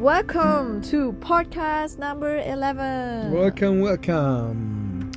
Welcome 0.00 0.80
to 0.90 1.12
podcast 1.20 1.98
number 1.98 2.38
11. 2.38 3.32
Welcome, 3.32 3.82
welcome. 3.82 5.10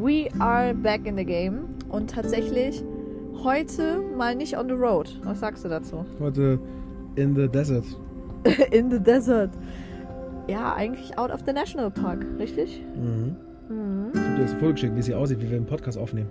We 0.00 0.30
are 0.40 0.72
back 0.72 1.04
in 1.04 1.14
the 1.14 1.24
game. 1.24 1.68
Und 1.90 2.08
tatsächlich 2.08 2.82
heute 3.44 4.00
mal 4.16 4.34
nicht 4.34 4.56
on 4.56 4.66
the 4.66 4.74
road. 4.74 5.14
Was 5.24 5.40
sagst 5.40 5.62
du 5.66 5.68
dazu? 5.68 6.06
Heute 6.18 6.58
in 7.16 7.34
the 7.34 7.48
desert. 7.48 7.84
in 8.70 8.90
the 8.90 8.98
desert. 8.98 9.50
Ja, 10.48 10.74
eigentlich 10.74 11.18
out 11.18 11.30
of 11.30 11.40
the 11.44 11.52
National 11.52 11.90
Park, 11.90 12.24
richtig? 12.38 12.82
Mhm. 12.96 13.36
Mhm. 13.68 14.12
Ich 14.14 14.20
habe 14.22 14.36
dir 14.36 14.42
das 14.44 14.54
Foto 14.54 14.72
geschickt, 14.72 14.94
wie 14.94 15.00
es 15.00 15.06
hier 15.06 15.18
aussieht, 15.18 15.42
wie 15.42 15.50
wir 15.50 15.58
einen 15.58 15.66
Podcast 15.66 15.98
aufnehmen. 15.98 16.30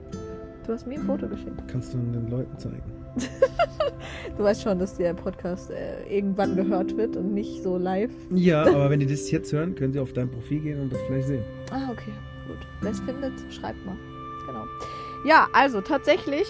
Du 0.66 0.74
hast 0.74 0.86
mir 0.88 1.00
ein 1.00 1.06
Foto 1.06 1.28
geschickt. 1.28 1.62
Kannst 1.68 1.94
du 1.94 1.98
den 1.98 2.30
Leuten 2.30 2.58
zeigen. 2.58 2.84
Du 4.38 4.44
weißt 4.44 4.62
schon, 4.62 4.80
dass 4.80 4.96
der 4.96 5.14
Podcast 5.14 5.70
äh, 5.70 6.04
irgendwann 6.10 6.56
gehört 6.56 6.96
wird 6.96 7.18
und 7.18 7.34
nicht 7.34 7.62
so 7.62 7.78
live. 7.78 8.12
Ja, 8.34 8.64
aber 8.68 8.90
wenn 8.90 9.00
die 9.02 9.06
das 9.06 9.30
jetzt 9.32 9.52
hören, 9.52 9.76
können 9.76 9.92
sie 9.92 10.00
auf 10.00 10.14
dein 10.14 10.30
Profil 10.30 10.62
gehen 10.62 10.80
und 10.80 10.94
das 10.94 11.00
vielleicht 11.08 11.28
sehen. 11.28 11.44
Ah, 11.72 11.90
okay, 11.92 12.12
gut. 12.48 12.58
Wer 12.82 12.92
es 12.92 13.00
findet, 13.02 13.34
schreibt 13.50 13.86
mal. 13.86 13.98
Genau. 14.48 14.64
Ja, 15.26 15.48
also 15.52 15.82
tatsächlich 15.82 16.48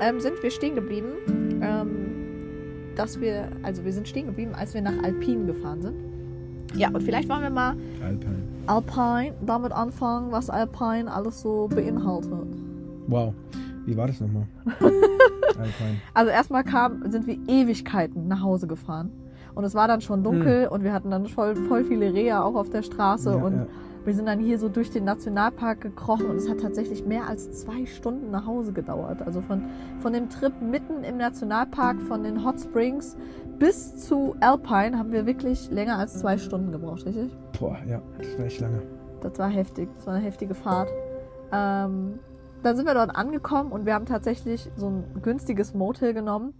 ähm, 0.00 0.20
sind 0.20 0.40
wir 0.42 0.50
stehen 0.50 0.76
geblieben, 0.76 1.60
ähm, 1.60 2.94
dass 2.94 3.20
wir, 3.20 3.48
also 3.62 3.84
wir 3.84 3.92
sind 3.92 4.06
stehen 4.06 4.26
geblieben, 4.26 4.52
als 4.54 4.74
wir 4.74 4.82
nach 4.82 5.02
Alpine 5.02 5.46
gefahren 5.46 5.82
sind. 5.82 5.96
Ja, 6.76 6.88
und 6.88 7.02
vielleicht 7.02 7.28
wollen 7.28 7.42
wir 7.42 7.50
mal 7.50 7.76
Alpine. 8.04 8.42
Alpine 8.66 9.34
damit 9.44 9.72
anfangen, 9.72 10.32
was 10.32 10.50
Alpine 10.50 11.12
alles 11.12 11.40
so 11.42 11.68
beinhaltet. 11.68 12.46
Wow. 13.06 13.34
Wie 13.86 13.96
war 13.96 14.06
das 14.06 14.20
nochmal? 14.20 14.46
Also 16.14 16.30
erstmal 16.30 16.64
kam, 16.64 17.08
sind 17.10 17.26
wir 17.26 17.38
Ewigkeiten 17.46 18.26
nach 18.26 18.42
Hause 18.42 18.66
gefahren. 18.66 19.12
Und 19.54 19.64
es 19.64 19.74
war 19.74 19.86
dann 19.86 20.00
schon 20.00 20.24
dunkel 20.24 20.66
und 20.66 20.82
wir 20.82 20.92
hatten 20.92 21.10
dann 21.10 21.26
voll, 21.26 21.54
voll 21.54 21.84
viele 21.84 22.12
Rehe 22.12 22.42
auch 22.42 22.56
auf 22.56 22.70
der 22.70 22.82
Straße 22.82 23.32
Hm. 23.32 23.38
Ja, 23.38 23.44
und 23.44 23.54
ja. 23.54 23.66
wir 24.04 24.14
sind 24.14 24.26
dann 24.26 24.40
hier 24.40 24.58
so 24.58 24.68
durch 24.68 24.90
den 24.90 25.04
Nationalpark 25.04 25.80
gekrochen 25.80 26.26
und 26.26 26.36
es 26.36 26.48
hat 26.48 26.60
tatsächlich 26.60 27.06
mehr 27.06 27.28
als 27.28 27.52
zwei 27.52 27.86
Stunden 27.86 28.30
nach 28.32 28.46
Hause 28.46 28.72
gedauert. 28.72 29.22
Also 29.22 29.40
von, 29.42 29.62
von 30.00 30.12
dem 30.12 30.28
Trip 30.28 30.52
mitten 30.60 31.04
im 31.04 31.18
Nationalpark, 31.18 32.02
von 32.02 32.24
den 32.24 32.44
Hot 32.44 32.60
Springs 32.60 33.16
bis 33.58 33.96
zu 33.96 34.34
Alpine 34.40 34.98
haben 34.98 35.12
wir 35.12 35.26
wirklich 35.26 35.70
länger 35.70 35.98
als 35.98 36.18
zwei 36.18 36.36
Stunden 36.36 36.72
gebraucht, 36.72 37.06
richtig? 37.06 37.30
Boah, 37.58 37.78
ja, 37.88 38.02
das 38.18 38.38
war 38.38 38.46
echt 38.46 38.60
lange. 38.60 38.82
Das 39.20 39.38
war 39.38 39.48
heftig. 39.48 39.88
Das 39.94 40.06
war 40.06 40.14
eine 40.14 40.24
heftige 40.24 40.54
Fahrt. 40.54 40.88
Ähm, 41.52 42.18
dann 42.64 42.76
sind 42.76 42.86
wir 42.86 42.94
dort 42.94 43.14
angekommen 43.14 43.72
und 43.72 43.86
wir 43.86 43.94
haben 43.94 44.06
tatsächlich 44.06 44.70
so 44.76 44.88
ein 44.88 45.04
günstiges 45.22 45.74
Motel 45.74 46.14
genommen. 46.14 46.54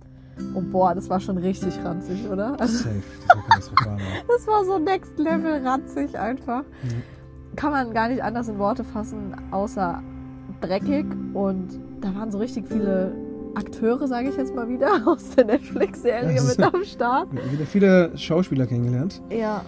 Und 0.54 0.72
boah, 0.72 0.94
das 0.94 1.08
war 1.08 1.20
schon 1.20 1.38
richtig 1.38 1.78
ranzig, 1.84 2.28
oder? 2.28 2.58
Also, 2.60 2.78
Safe. 2.78 3.02
Das 3.48 4.46
war 4.46 4.60
das 4.60 4.66
so 4.66 4.78
next 4.78 5.16
level 5.18 5.64
ranzig 5.66 6.18
einfach. 6.18 6.62
Mhm. 6.62 7.56
Kann 7.56 7.70
man 7.70 7.94
gar 7.94 8.08
nicht 8.08 8.22
anders 8.22 8.48
in 8.48 8.58
Worte 8.58 8.82
fassen, 8.82 9.36
außer 9.52 10.02
dreckig. 10.60 11.06
Und 11.34 11.78
da 12.00 12.12
waren 12.16 12.32
so 12.32 12.38
richtig 12.38 12.66
viele 12.66 13.12
Akteure, 13.54 14.08
sage 14.08 14.28
ich 14.30 14.36
jetzt 14.36 14.54
mal 14.54 14.68
wieder, 14.68 14.88
aus 15.06 15.30
der 15.30 15.44
Netflix-Serie 15.44 16.42
mit 16.42 16.60
am 16.60 16.82
Start. 16.84 17.28
Wieder 17.52 17.66
viele 17.66 18.16
Schauspieler 18.18 18.66
kennengelernt. 18.66 19.22
Ja, 19.30 19.62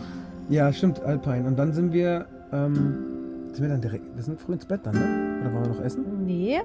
Ja, 0.49 0.73
stimmt, 0.73 1.01
Alpine. 1.03 1.47
Und 1.47 1.57
dann 1.59 1.73
sind 1.73 1.93
wir, 1.93 2.27
ähm, 2.53 3.16
sind 3.57 3.65
wir 3.65 3.71
dann 3.71 3.81
direkt, 3.81 4.05
wir 4.15 4.23
sind 4.23 4.41
früh 4.41 4.53
ins 4.53 4.67
Bett 4.67 4.81
dann, 4.85 4.95
ne? 4.95 5.41
Oder 5.41 5.53
wollen 5.53 5.65
wir 5.65 5.73
noch 5.75 5.81
essen? 5.81 6.25
Nee. 6.25 6.61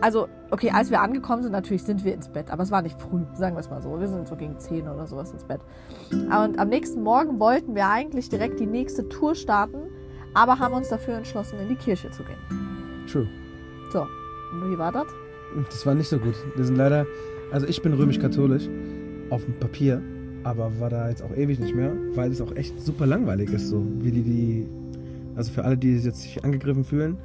Also, 0.00 0.28
okay, 0.50 0.70
als 0.70 0.90
wir 0.90 1.00
angekommen 1.00 1.42
sind, 1.42 1.52
natürlich 1.52 1.82
sind 1.82 2.04
wir 2.04 2.14
ins 2.14 2.28
Bett, 2.28 2.50
aber 2.50 2.62
es 2.62 2.70
war 2.70 2.82
nicht 2.82 3.00
früh, 3.00 3.22
sagen 3.34 3.56
wir 3.56 3.60
es 3.60 3.68
mal 3.68 3.82
so. 3.82 3.98
Wir 3.98 4.06
sind 4.06 4.28
so 4.28 4.36
gegen 4.36 4.58
10 4.58 4.88
oder 4.88 5.06
sowas 5.06 5.32
ins 5.32 5.44
Bett. 5.44 5.60
Und 6.12 6.58
am 6.58 6.68
nächsten 6.68 7.02
Morgen 7.02 7.40
wollten 7.40 7.74
wir 7.74 7.88
eigentlich 7.88 8.28
direkt 8.28 8.60
die 8.60 8.66
nächste 8.66 9.08
Tour 9.08 9.34
starten, 9.34 9.90
aber 10.34 10.58
haben 10.58 10.74
uns 10.74 10.88
dafür 10.88 11.14
entschlossen, 11.14 11.58
in 11.58 11.68
die 11.68 11.76
Kirche 11.76 12.10
zu 12.10 12.22
gehen. 12.22 12.38
True. 13.10 13.26
So, 13.92 14.02
und 14.02 14.70
wie 14.70 14.78
war 14.78 14.92
das? 14.92 15.06
Das 15.70 15.84
war 15.86 15.94
nicht 15.94 16.08
so 16.08 16.18
gut. 16.18 16.34
Wir 16.56 16.64
sind 16.64 16.76
leider, 16.76 17.06
also 17.52 17.66
ich 17.66 17.82
bin 17.82 17.92
römisch-katholisch 17.92 18.68
auf 19.30 19.44
dem 19.44 19.58
Papier, 19.58 20.00
aber 20.44 20.70
war 20.78 20.90
da 20.90 21.08
jetzt 21.08 21.22
auch 21.22 21.34
ewig 21.36 21.58
nicht 21.58 21.74
mehr, 21.74 21.92
weil 22.14 22.30
es 22.30 22.40
auch 22.40 22.54
echt 22.54 22.80
super 22.80 23.06
langweilig 23.06 23.52
ist, 23.52 23.68
so 23.68 23.84
wie 24.00 24.10
die, 24.10 24.22
die, 24.22 24.68
also 25.36 25.52
für 25.52 25.64
alle, 25.64 25.76
die 25.76 25.96
jetzt 25.96 26.22
sich 26.22 26.44
angegriffen 26.44 26.84
fühlen, 26.84 27.18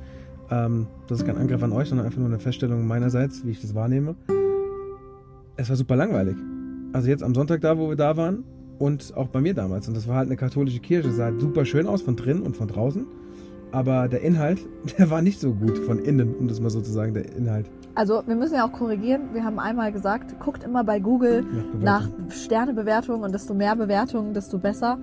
ähm, 0.51 0.87
das 1.07 1.19
ist 1.19 1.25
kein 1.25 1.37
Angriff 1.37 1.61
an 1.63 1.71
euch, 1.71 1.89
sondern 1.89 2.05
einfach 2.05 2.19
nur 2.19 2.27
eine 2.27 2.39
Feststellung 2.39 2.87
meinerseits, 2.87 3.45
wie 3.45 3.51
ich 3.51 3.61
das 3.61 3.75
wahrnehme. 3.75 4.15
Es 5.57 5.69
war 5.69 5.75
super 5.75 5.95
langweilig. 5.95 6.35
Also 6.93 7.09
jetzt 7.09 7.23
am 7.23 7.35
Sonntag 7.35 7.61
da, 7.61 7.77
wo 7.77 7.89
wir 7.89 7.95
da 7.95 8.17
waren 8.17 8.43
und 8.79 9.15
auch 9.15 9.27
bei 9.27 9.41
mir 9.41 9.53
damals. 9.53 9.87
Und 9.87 9.95
das 9.95 10.07
war 10.07 10.15
halt 10.15 10.27
eine 10.27 10.37
katholische 10.37 10.79
Kirche, 10.79 11.11
sah 11.11 11.25
halt 11.25 11.41
super 11.41 11.65
schön 11.65 11.85
aus 11.85 12.01
von 12.01 12.15
drinnen 12.15 12.41
und 12.41 12.57
von 12.57 12.67
draußen. 12.67 13.05
Aber 13.71 14.07
der 14.07 14.21
Inhalt, 14.21 14.59
der 14.97 15.09
war 15.09 15.21
nicht 15.21 15.39
so 15.39 15.53
gut 15.53 15.77
von 15.77 15.99
innen, 15.99 16.35
um 16.35 16.47
das 16.47 16.59
mal 16.59 16.69
so 16.69 16.81
zu 16.81 16.91
sagen, 16.91 17.13
der 17.13 17.35
Inhalt. 17.35 17.69
Also, 17.95 18.23
wir 18.25 18.35
müssen 18.35 18.55
ja 18.55 18.65
auch 18.65 18.71
korrigieren. 18.71 19.33
Wir 19.33 19.43
haben 19.43 19.59
einmal 19.59 19.91
gesagt, 19.91 20.39
guckt 20.39 20.63
immer 20.63 20.83
bei 20.83 20.99
Google 20.99 21.43
Nach 21.43 21.81
nach 21.81 22.07
Bewertung. 22.07 22.31
Sternebewertungen 22.31 23.23
und 23.23 23.33
desto 23.33 23.53
mehr 23.53 23.75
Bewertungen, 23.75 24.33
desto 24.33 24.57
besser. 24.57 24.99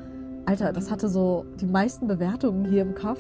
Alter, 0.47 0.73
das 0.73 0.91
hatte 0.91 1.09
so 1.09 1.45
die 1.61 1.67
meisten 1.67 2.07
Bewertungen 2.07 2.65
hier 2.65 2.83
im 2.83 2.95
Kaff. 2.95 3.19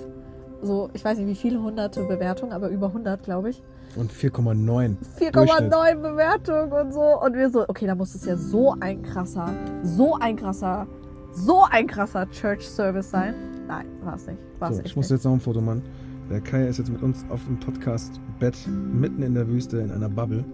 So, 0.62 0.88
ich 0.94 1.04
weiß 1.04 1.18
nicht, 1.18 1.26
wie 1.26 1.34
viele 1.34 1.60
hunderte 1.60 2.04
Bewertungen, 2.04 2.52
aber 2.52 2.68
über 2.68 2.86
100, 2.86 3.22
glaube 3.22 3.50
ich. 3.50 3.62
Und 3.96 4.12
4,9. 4.12 4.96
4,9 5.18 5.96
Bewertungen 6.00 6.72
und 6.72 6.92
so. 6.92 7.20
Und 7.22 7.34
wir 7.34 7.50
so, 7.50 7.68
okay, 7.68 7.86
da 7.86 7.94
muss 7.94 8.14
es 8.14 8.24
ja 8.24 8.36
so 8.36 8.74
ein 8.80 9.02
krasser, 9.02 9.52
so 9.82 10.14
ein 10.14 10.36
krasser, 10.36 10.86
so 11.32 11.64
ein 11.70 11.86
krasser 11.86 12.28
Church 12.30 12.66
Service 12.68 13.10
sein. 13.10 13.34
Nein, 13.68 13.86
war 14.02 14.14
es 14.14 14.26
nicht. 14.26 14.38
War 14.58 14.70
es 14.70 14.76
So, 14.76 14.82
ich 14.84 14.96
muss 14.96 15.06
nicht. 15.06 15.18
jetzt 15.18 15.24
noch 15.24 15.32
ein 15.32 15.40
Foto 15.40 15.60
machen. 15.60 15.82
Der 16.30 16.40
Kai 16.40 16.66
ist 16.66 16.78
jetzt 16.78 16.90
mit 16.90 17.02
uns 17.02 17.24
auf 17.28 17.44
dem 17.44 17.58
Podcast-Bett 17.60 18.56
mitten 18.92 19.22
in 19.22 19.34
der 19.34 19.46
Wüste 19.48 19.78
in 19.78 19.90
einer 19.90 20.08
Bubble. 20.08 20.44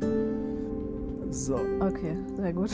So. 1.31 1.56
Okay, 1.81 2.16
sehr 2.37 2.53
gut. 2.53 2.71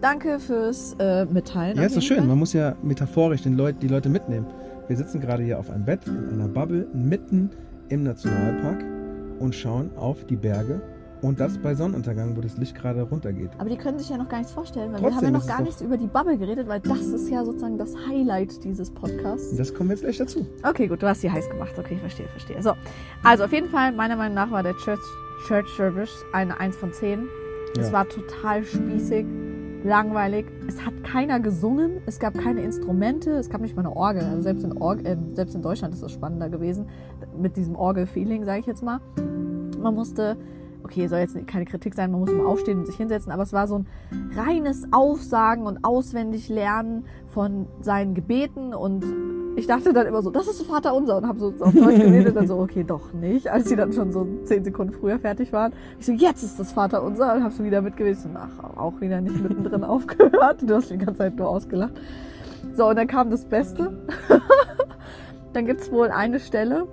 Danke 0.00 0.38
fürs 0.38 0.94
äh, 0.98 1.24
Mitteilen. 1.26 1.76
Ja, 1.76 1.84
ist 1.84 1.96
doch 1.96 2.02
schön. 2.02 2.18
Fall. 2.18 2.26
Man 2.26 2.38
muss 2.38 2.52
ja 2.52 2.74
metaphorisch 2.82 3.42
den 3.42 3.56
Leut, 3.56 3.76
die 3.82 3.88
Leute 3.88 4.08
mitnehmen. 4.08 4.46
Wir 4.86 4.96
sitzen 4.96 5.20
gerade 5.20 5.42
hier 5.42 5.58
auf 5.58 5.70
einem 5.70 5.84
Bett 5.84 6.06
in 6.06 6.34
einer 6.40 6.48
Bubble 6.48 6.86
mitten 6.92 7.50
im 7.88 8.02
Nationalpark 8.02 8.84
und 9.40 9.54
schauen 9.54 9.90
auf 9.96 10.24
die 10.26 10.36
Berge. 10.36 10.80
Und 11.22 11.40
das 11.40 11.56
bei 11.56 11.74
Sonnenuntergang, 11.74 12.36
wo 12.36 12.42
das 12.42 12.58
Licht 12.58 12.74
gerade 12.74 13.00
runtergeht. 13.00 13.48
Aber 13.56 13.70
die 13.70 13.78
können 13.78 13.98
sich 13.98 14.10
ja 14.10 14.18
noch 14.18 14.28
gar 14.28 14.38
nichts 14.38 14.52
vorstellen, 14.52 14.92
weil 14.92 15.00
wir 15.00 15.08
Trotzdem 15.08 15.28
haben 15.28 15.32
ja 15.32 15.40
noch 15.40 15.46
gar 15.46 15.62
nichts 15.62 15.80
über 15.80 15.96
die 15.96 16.06
Bubble 16.06 16.36
geredet, 16.36 16.68
weil 16.68 16.80
das 16.80 17.00
ist 17.00 17.30
ja 17.30 17.42
sozusagen 17.42 17.78
das 17.78 17.94
Highlight 18.06 18.62
dieses 18.62 18.90
Podcasts. 18.90 19.56
Das 19.56 19.72
kommen 19.72 19.88
wir 19.88 19.94
jetzt 19.94 20.02
gleich 20.02 20.18
dazu. 20.18 20.46
Okay, 20.68 20.86
gut, 20.86 21.02
du 21.02 21.08
hast 21.08 21.22
sie 21.22 21.30
heiß 21.30 21.48
gemacht. 21.48 21.72
Okay, 21.78 21.96
verstehe, 21.98 22.28
verstehe. 22.28 22.62
So, 22.62 22.74
also 23.22 23.44
auf 23.44 23.52
jeden 23.54 23.70
Fall, 23.70 23.92
meiner 23.92 24.16
Meinung 24.16 24.34
nach 24.34 24.50
war 24.50 24.62
der 24.62 24.74
Church, 24.76 25.00
Church 25.48 25.66
Service 25.78 26.10
eine 26.34 26.60
1 26.60 26.76
von 26.76 26.92
10. 26.92 27.26
Es 27.78 27.86
Ja. 27.86 27.92
war 27.94 28.06
total 28.06 28.62
spießig, 28.62 29.24
langweilig. 29.84 30.46
Es 30.66 30.84
hat 30.84 31.04
keiner 31.04 31.38
gesungen, 31.38 32.00
es 32.06 32.18
gab 32.18 32.34
keine 32.34 32.62
Instrumente, 32.62 33.32
es 33.32 33.50
gab 33.50 33.60
nicht 33.60 33.76
mal 33.76 33.86
eine 33.86 33.94
Orgel. 33.94 34.22
Also 34.24 34.42
selbst 34.42 34.64
in, 34.64 34.80
Org 34.80 35.04
äh, 35.04 35.16
selbst 35.34 35.54
in 35.54 35.62
Deutschland 35.62 35.94
ist 35.94 36.02
es 36.02 36.10
spannender 36.10 36.48
gewesen, 36.48 36.86
mit 37.38 37.56
diesem 37.56 37.76
Orgel-Feeling, 37.76 38.44
sage 38.44 38.60
ich 38.60 38.66
jetzt 38.66 38.82
mal. 38.82 39.00
Man 39.78 39.94
musste, 39.94 40.36
okay, 40.82 41.06
soll 41.06 41.18
jetzt 41.20 41.36
keine 41.46 41.66
Kritik 41.66 41.94
sein, 41.94 42.10
man 42.10 42.20
musste 42.20 42.36
mal 42.36 42.46
aufstehen 42.46 42.78
und 42.78 42.86
sich 42.86 42.96
hinsetzen, 42.96 43.30
aber 43.30 43.42
es 43.42 43.52
war 43.52 43.68
so 43.68 43.78
ein 43.78 43.86
reines 44.34 44.88
Aufsagen 44.90 45.66
und 45.66 45.84
auswendig 45.84 46.48
lernen 46.48 47.04
von 47.28 47.66
seinen 47.80 48.14
Gebeten 48.14 48.72
und 48.72 49.04
ich 49.56 49.66
dachte 49.66 49.92
dann 49.92 50.06
immer 50.06 50.22
so, 50.22 50.30
das 50.30 50.48
ist 50.48 50.62
Vater 50.62 50.94
unser 50.94 51.16
und 51.18 51.26
habe 51.28 51.38
so 51.38 51.46
auf 51.60 51.72
Deutsch 51.72 52.00
geredet, 52.00 52.36
dann 52.36 52.46
so, 52.46 52.58
okay, 52.58 52.84
doch 52.84 53.12
nicht, 53.12 53.48
als 53.48 53.68
sie 53.68 53.76
dann 53.76 53.92
schon 53.92 54.12
so 54.12 54.26
zehn 54.44 54.64
Sekunden 54.64 54.92
früher 54.92 55.18
fertig 55.18 55.52
waren. 55.52 55.72
Ich 55.98 56.06
so, 56.06 56.12
jetzt 56.12 56.42
ist 56.42 56.58
das 56.58 56.72
Vater 56.72 57.02
unser 57.02 57.34
und 57.34 57.42
habe 57.44 57.54
so 57.54 57.62
wieder 57.64 57.80
mitgewesen. 57.82 58.36
Ach, 58.36 58.76
auch 58.78 59.00
wieder 59.00 59.20
nicht 59.20 59.40
mittendrin 59.42 59.84
aufgehört. 59.84 60.62
Du 60.62 60.74
hast 60.74 60.90
die 60.90 60.98
ganze 60.98 61.18
Zeit 61.18 61.36
nur 61.36 61.48
ausgelacht. 61.48 61.92
So, 62.74 62.88
und 62.88 62.96
dann 62.96 63.06
kam 63.06 63.30
das 63.30 63.44
Beste. 63.44 64.04
dann 65.52 65.66
gibt's 65.66 65.92
wohl 65.92 66.08
eine 66.08 66.40
Stelle, 66.40 66.86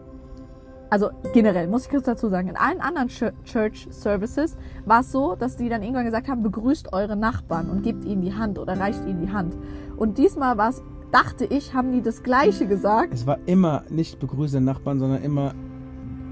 also 0.90 1.10
generell, 1.34 1.68
muss 1.69 1.86
ich 1.86 1.90
kurz 1.90 2.04
dazu 2.04 2.28
sagen, 2.28 2.50
in 2.50 2.58
allen 2.58 2.81
anderen 2.81 3.08
Ch- 3.08 3.31
Church 3.46 3.88
Services 3.92 4.58
war 4.86 5.00
es 5.00 5.12
so, 5.12 5.36
dass 5.36 5.56
die 5.56 5.69
dann 5.69 5.81
irgendwann 5.81 6.04
gesagt 6.04 6.28
haben, 6.28 6.44
begrüßt 6.44 6.92
eure 6.94 7.16
Nachbarn 7.16 7.69
und 7.69 7.81
gebt 7.81 8.04
ihnen 8.04 8.22
die 8.22 8.34
Hand 8.34 8.60
oder 8.60 8.78
reicht 8.78 9.06
ihnen 9.08 9.22
die 9.25 9.31
Hand. 9.31 9.56
Und 9.96 10.18
diesmal 10.18 10.58
war 10.58 10.69
es, 10.69 10.84
dachte 11.12 11.46
ich, 11.46 11.74
haben 11.74 11.92
die 11.92 12.02
das 12.02 12.24
Gleiche 12.24 12.66
gesagt. 12.66 13.13
Es 13.13 13.28
war 13.28 13.38
immer 13.46 13.84
nicht 13.90 14.19
begrüße 14.19 14.58
den 14.58 14.66
Nachbarn, 14.66 15.00
sondern 15.00 15.24
immer 15.24 15.54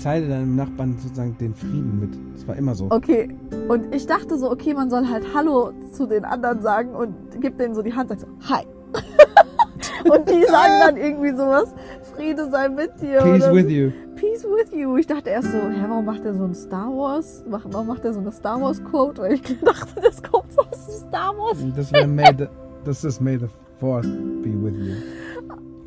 teile 0.02 0.30
deinem 0.30 0.56
Nachbarn 0.56 0.98
sozusagen 0.98 1.38
den 1.38 1.54
Frieden 1.54 2.00
mit. 2.00 2.18
Es 2.36 2.48
war 2.48 2.56
immer 2.56 2.74
so. 2.74 2.88
Okay, 2.90 3.36
und 3.68 3.94
ich 3.94 4.08
dachte 4.08 4.38
so, 4.38 4.50
okay, 4.50 4.74
man 4.74 4.90
soll 4.90 5.08
halt 5.08 5.26
Hallo 5.34 5.72
zu 5.92 6.08
den 6.08 6.24
anderen 6.24 6.62
sagen 6.62 6.96
und 6.96 7.14
gibt 7.42 7.60
denen 7.60 7.76
so 7.76 7.81
die 7.81 7.94
Hand, 7.94 8.10
sagt 8.10 8.22
so, 8.22 8.28
Hi. 8.50 8.66
und 10.10 10.30
die 10.30 10.44
sagen 10.46 10.74
dann 10.80 10.98
irgendwie 10.98 11.31
sowas, 11.31 11.76
Friede 12.16 12.50
sei 12.50 12.70
mit 12.70 13.00
dir. 13.02 13.20
Peace 13.20 13.44
oder 13.44 13.54
with 13.54 13.70
you. 13.70 13.92
Peace 14.16 14.44
with 14.44 14.72
you. 14.74 14.98
Ich 14.98 15.08
dachte 15.08 15.30
erst 15.30 15.52
so, 15.52 15.58
hä, 15.58 15.86
warum 15.88 16.06
macht 16.06 16.26
er 16.26 16.34
so 16.34 16.46
ein 16.46 16.56
Star 16.56 16.88
Wars? 16.88 17.44
Warum 17.48 17.88
macht 17.88 18.04
er 18.06 18.14
so 18.14 18.20
eine 18.20 18.31
Star 18.31 18.60
Wars 18.62 18.84
Quote? 18.84 19.22
Weil 19.22 19.34
ich 19.34 19.42
dachte, 19.62 20.02
das 20.02 20.24
kommt 20.24 20.52
so 20.54 20.62
aus 20.62 21.02
Star 21.08 21.38
Wars. 21.38 21.58
Das 21.76 21.92
wäre 21.92 22.08
May 22.08 22.34
the, 22.38 22.48
das 22.86 23.04
ist 23.04 23.22
May 23.22 23.38
the 23.38 23.48
Fourth 23.80 24.08
be 24.44 24.50
with 24.62 24.76
you. 24.78 24.96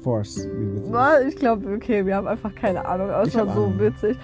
Force 0.03 0.37
be 0.47 0.75
with 0.75 0.89
you. 0.89 1.29
Ich 1.29 1.37
glaube, 1.37 1.75
okay, 1.75 2.05
wir 2.05 2.17
haben 2.17 2.27
einfach 2.27 2.55
keine 2.55 2.85
Ahnung, 2.87 3.11
aber 3.11 3.23
es 3.23 3.29
Ich 3.29 3.37
war 3.37 3.47
so 3.47 3.65
Ahnung. 3.65 3.79
witzig. 3.79 4.17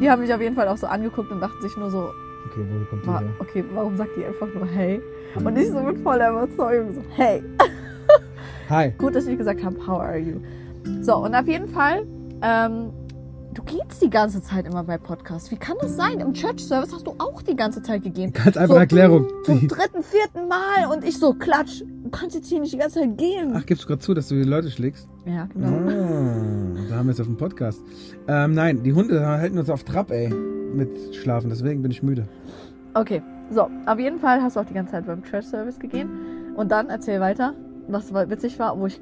Die 0.00 0.10
haben 0.10 0.22
mich 0.22 0.32
auf 0.32 0.40
jeden 0.40 0.54
Fall 0.54 0.68
auch 0.68 0.76
so 0.76 0.86
angeguckt 0.86 1.30
und 1.30 1.40
dachten 1.40 1.60
sich 1.60 1.76
nur 1.76 1.90
so, 1.90 2.08
Okay, 2.50 2.64
wo 2.70 2.84
kommt 2.88 3.02
die 3.02 3.06
wa- 3.08 3.18
her? 3.20 3.28
okay, 3.40 3.64
warum 3.74 3.96
sagt 3.96 4.10
die 4.16 4.24
einfach 4.24 4.46
nur 4.54 4.66
hey? 4.66 5.00
Und 5.44 5.58
ich 5.58 5.68
so 5.70 5.80
mit 5.80 5.98
voller 5.98 6.30
Überzeugung 6.30 6.94
so, 6.94 7.02
hey. 7.16 7.42
Hi. 8.70 8.90
Gut, 8.96 9.14
dass 9.14 9.26
ich 9.26 9.36
gesagt 9.36 9.62
habe, 9.64 9.76
how 9.86 10.00
are 10.00 10.18
you? 10.18 10.40
So, 11.02 11.16
und 11.16 11.34
auf 11.34 11.46
jeden 11.46 11.68
Fall, 11.68 12.06
ähm, 12.42 12.90
du 13.52 13.62
gehst 13.62 14.00
die 14.02 14.10
ganze 14.10 14.40
Zeit 14.42 14.66
immer 14.66 14.82
bei 14.84 14.96
Podcasts. 14.98 15.50
Wie 15.50 15.56
kann 15.56 15.76
das 15.80 15.96
sein? 15.96 16.20
Im 16.20 16.32
Church 16.32 16.64
Service 16.64 16.92
hast 16.94 17.06
du 17.06 17.14
auch 17.18 17.42
die 17.42 17.54
ganze 17.56 17.82
Zeit 17.82 18.02
gegeben. 18.02 18.32
Ganz 18.32 18.56
einfache 18.56 18.68
So, 18.68 18.74
Erklärung. 18.76 19.26
Zum 19.44 19.68
dritten, 19.68 20.02
vierten 20.02 20.48
Mal 20.48 20.90
und 20.92 21.04
ich 21.04 21.18
so, 21.18 21.34
klatsch, 21.34 21.82
du 22.06 22.10
kannst 22.10 22.36
jetzt 22.36 22.48
hier 22.48 22.60
nicht 22.60 22.72
die 22.72 22.78
ganze 22.78 23.00
Zeit 23.00 23.18
gehen. 23.18 23.52
Ach, 23.54 23.66
gibst 23.66 23.84
du 23.84 23.88
gerade 23.88 24.00
zu, 24.00 24.14
dass 24.14 24.28
du 24.28 24.36
die 24.36 24.44
Leute 24.44 24.70
schlägst? 24.70 25.08
Ja, 25.26 25.46
genau. 25.52 25.68
Ah, 25.68 26.86
da 26.88 26.96
haben 26.96 27.06
wir 27.06 27.12
es 27.12 27.20
auf 27.20 27.26
dem 27.26 27.36
Podcast. 27.36 27.80
Ähm, 28.28 28.54
nein, 28.54 28.82
die 28.82 28.92
Hunde 28.92 29.26
halten 29.26 29.58
uns 29.58 29.68
auf 29.70 29.82
Trab, 29.84 30.10
ey, 30.10 30.28
mit 30.28 30.88
Schlafen. 31.14 31.50
Deswegen 31.50 31.82
bin 31.82 31.90
ich 31.90 32.02
müde. 32.02 32.28
Okay, 32.94 33.22
so, 33.50 33.68
auf 33.86 33.98
jeden 33.98 34.18
Fall 34.20 34.40
hast 34.40 34.56
du 34.56 34.60
auch 34.60 34.64
die 34.64 34.74
ganze 34.74 34.92
Zeit 34.92 35.06
beim 35.06 35.22
Church 35.24 35.46
Service 35.46 35.78
gegeben. 35.78 36.10
Und 36.56 36.70
dann 36.70 36.88
erzähl 36.88 37.20
weiter, 37.20 37.54
was 37.88 38.12
witzig 38.14 38.58
war, 38.58 38.78
wo 38.78 38.86
ich 38.86 39.00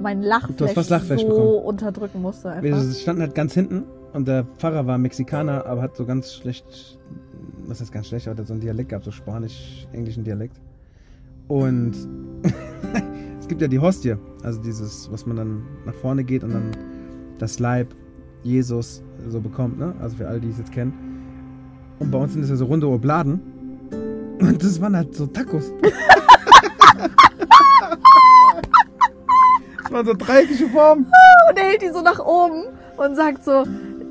mein 0.00 0.22
Lachflash, 0.22 0.56
Du 0.56 0.64
hast 0.66 0.76
was 0.76 0.88
Lachflash 0.88 1.20
so 1.22 1.28
bekommen. 1.28 1.64
unterdrücken 1.64 2.22
musste. 2.22 2.56
Wir 2.60 2.74
Einfach. 2.74 2.94
standen 2.94 3.22
halt 3.22 3.34
ganz 3.34 3.54
hinten 3.54 3.84
und 4.12 4.26
der 4.26 4.44
Pfarrer 4.58 4.86
war 4.86 4.98
Mexikaner, 4.98 5.66
aber 5.66 5.82
hat 5.82 5.96
so 5.96 6.04
ganz 6.04 6.32
schlecht, 6.34 6.98
was 7.66 7.80
heißt 7.80 7.92
ganz 7.92 8.08
schlecht, 8.08 8.28
aber 8.28 8.40
hat 8.40 8.46
so 8.46 8.54
einen 8.54 8.60
Dialekt 8.62 8.88
gehabt, 8.90 9.04
so 9.04 9.10
spanisch-englischen 9.10 10.24
Dialekt. 10.24 10.60
Und 11.48 11.92
es 13.40 13.48
gibt 13.48 13.60
ja 13.60 13.68
die 13.68 13.78
Hostie, 13.78 14.16
also 14.42 14.60
dieses, 14.60 15.10
was 15.12 15.26
man 15.26 15.36
dann 15.36 15.62
nach 15.84 15.94
vorne 15.94 16.24
geht 16.24 16.42
und 16.44 16.52
dann 16.52 16.70
das 17.38 17.58
Leib 17.58 17.94
Jesus 18.42 19.02
so 19.28 19.40
bekommt, 19.40 19.78
ne? 19.78 19.94
Also 20.00 20.16
für 20.16 20.28
alle, 20.28 20.40
die 20.40 20.50
es 20.50 20.58
jetzt 20.58 20.72
kennen. 20.72 20.92
Und 21.98 22.10
bei 22.10 22.18
uns 22.18 22.32
sind 22.32 22.42
das 22.42 22.50
ja 22.50 22.56
so 22.56 22.66
runde 22.66 22.88
Obladen. 22.88 23.40
Und 24.40 24.62
das 24.62 24.80
waren 24.80 24.96
halt 24.96 25.14
so 25.14 25.26
Tacos. 25.26 25.72
das 29.82 29.92
waren 29.92 30.06
so 30.06 30.14
dreieckige 30.14 30.68
Formen. 30.68 31.06
Und 31.50 31.58
er 31.58 31.64
hält 31.64 31.82
die 31.82 31.88
so 31.88 32.02
nach 32.02 32.18
oben 32.18 32.64
und 32.96 33.14
sagt 33.14 33.44
so, 33.44 33.64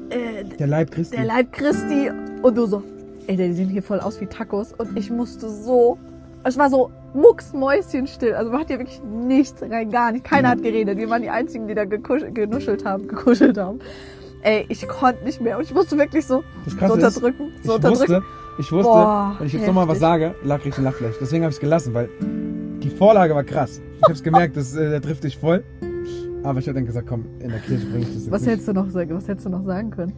äh, 0.10 0.44
Der 0.58 0.68
Leib 0.68 0.92
Christi. 0.92 1.16
der 1.18 1.26
Leib 1.26 1.52
Christi. 1.52 2.10
Und 2.42 2.58
du 2.58 2.66
so, 2.66 2.82
ey, 3.28 3.36
die 3.36 3.52
sehen 3.54 3.70
hier 3.70 3.84
voll 3.84 4.00
aus 4.00 4.22
wie 4.22 4.26
Tacos. 4.26 4.74
Und 4.74 4.98
ich 4.98 5.10
musste 5.12 5.50
so, 5.50 5.98
es 6.44 6.58
war 6.58 6.70
so 6.70 6.92
mucksmäuschenstill. 7.16 8.34
Also 8.34 8.52
man 8.52 8.62
hat 8.62 8.68
hier 8.68 8.80
wirklich 8.80 9.02
nichts 9.04 9.62
rein, 9.62 9.90
gar 9.90 10.12
nicht. 10.12 10.26
Keiner 10.26 10.50
hat 10.50 10.62
geredet. 10.62 10.98
Wir 10.98 11.10
waren 11.10 11.22
die 11.22 11.30
Einzigen, 11.30 11.68
die 11.68 11.76
da 11.76 11.86
genuschelt 11.86 12.86
haben, 12.86 13.08
gekuschelt 13.08 13.58
haben. 13.58 13.80
Ey, 14.42 14.66
ich 14.70 14.88
konnte 14.88 15.24
nicht 15.24 15.42
mehr. 15.42 15.58
Und 15.58 15.64
ich 15.64 15.74
musste 15.74 15.98
wirklich 15.98 16.26
so, 16.26 16.44
so 16.68 16.76
ist, 16.76 16.92
unterdrücken. 16.92 17.52
ich 17.60 17.66
So 17.66 17.76
unterdrücken. 17.76 18.00
wusste, 18.02 18.24
ich 18.60 18.72
wusste, 18.72 18.92
Boah, 18.92 19.36
wenn 19.40 19.48
ich 19.48 19.54
jetzt 19.54 19.66
nochmal 19.66 19.88
was 19.88 20.00
sage, 20.00 20.36
lag 20.44 20.64
ich 20.66 20.78
ein 20.78 20.84
Lachfleisch. 20.84 21.16
Deswegen 21.20 21.44
habe 21.44 21.50
ich 21.50 21.56
es 21.56 21.62
gelassen, 21.62 21.94
weil 21.96 22.10
die 22.22 22.90
Vorlage 22.92 23.34
war 23.34 23.44
krass. 23.44 23.82
Ich 23.98 24.04
habe 24.04 24.14
es 24.14 24.22
gemerkt, 24.22 24.56
das, 24.56 24.76
äh, 24.76 24.90
der 24.92 25.02
trifft 25.02 25.24
dich 25.24 25.38
voll. 25.38 25.64
Aber 26.44 26.60
ich 26.60 26.68
habe 26.68 26.76
dann 26.76 26.86
gesagt, 26.86 27.08
komm, 27.08 27.26
in 27.40 27.50
der 27.50 27.60
Kirche 27.60 27.88
bringe 27.88 28.02
ich 28.04 28.14
das 28.14 28.24
jetzt 28.26 28.32
Was 28.32 28.42
nicht. 28.42 28.52
hättest 28.52 28.68
du 28.68 28.74
noch 28.74 28.90
sagen, 28.92 29.16
was 29.16 29.28
hättest 29.28 29.48
du 29.48 29.50
noch 29.50 29.66
sagen 29.66 29.90
können? 29.90 30.14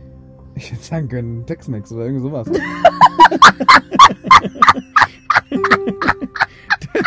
Ich 0.56 0.74
hätte 0.74 0.84
sagen 0.84 1.08
können, 1.08 1.46
Tex-Mex 1.46 1.90
oder 1.94 2.06
irgend 2.08 2.22
sowas. 2.24 2.50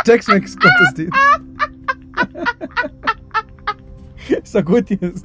Tex-Mex-Gottesdienst. 0.04 1.16
Ist 4.44 4.54
doch 4.54 4.64
gut 4.64 4.88
jetzt. 4.90 5.24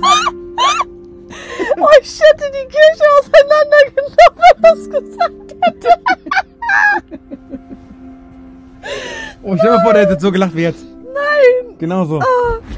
Oh, 1.78 1.88
ich 2.02 2.20
hätte 2.20 2.52
die 2.52 2.68
Kirche 2.68 3.04
auseinandergenommen, 3.20 4.16
wenn 4.38 4.62
das 4.62 4.90
gesagt 4.90 5.56
hätte. 5.62 5.90
Oh, 9.44 9.56
stell 9.58 9.70
dir 9.72 9.76
mal 9.78 9.84
vor, 9.84 9.94
der 9.94 10.08
hätte 10.08 10.20
so 10.20 10.32
gelacht 10.32 10.56
wie 10.56 10.62
jetzt. 10.64 10.84
Nein! 11.14 11.76
Genau 11.78 12.06
so. 12.06 12.22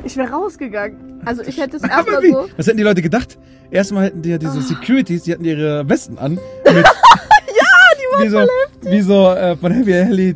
Ich 0.04 0.18
wäre 0.18 0.30
rausgegangen. 0.32 1.22
Also 1.26 1.44
ich 1.44 1.58
hätte 1.60 1.78
es 1.78 1.84
Aber 1.84 1.94
erstmal 1.94 2.24
wie? 2.24 2.32
so. 2.32 2.48
Was 2.58 2.68
hätten 2.68 2.78
die 2.78 2.84
Leute 2.84 3.02
gedacht? 3.02 3.38
Erstmal 3.72 4.06
hätten 4.06 4.22
die 4.22 4.30
ja 4.30 4.38
diese 4.38 4.58
Ah. 4.60 4.62
Securities, 4.62 5.24
die 5.24 5.34
hatten 5.34 5.46
ihre 5.46 5.88
Westen 5.90 6.18
an. 6.18 6.40
Mit, 6.66 6.86
wie 8.24 8.30
so, 8.30 8.40
wie 8.82 9.02
so 9.02 9.30
äh, 9.32 9.56
von 9.58 9.72
äh, 9.72 9.84
Helly, 9.84 10.36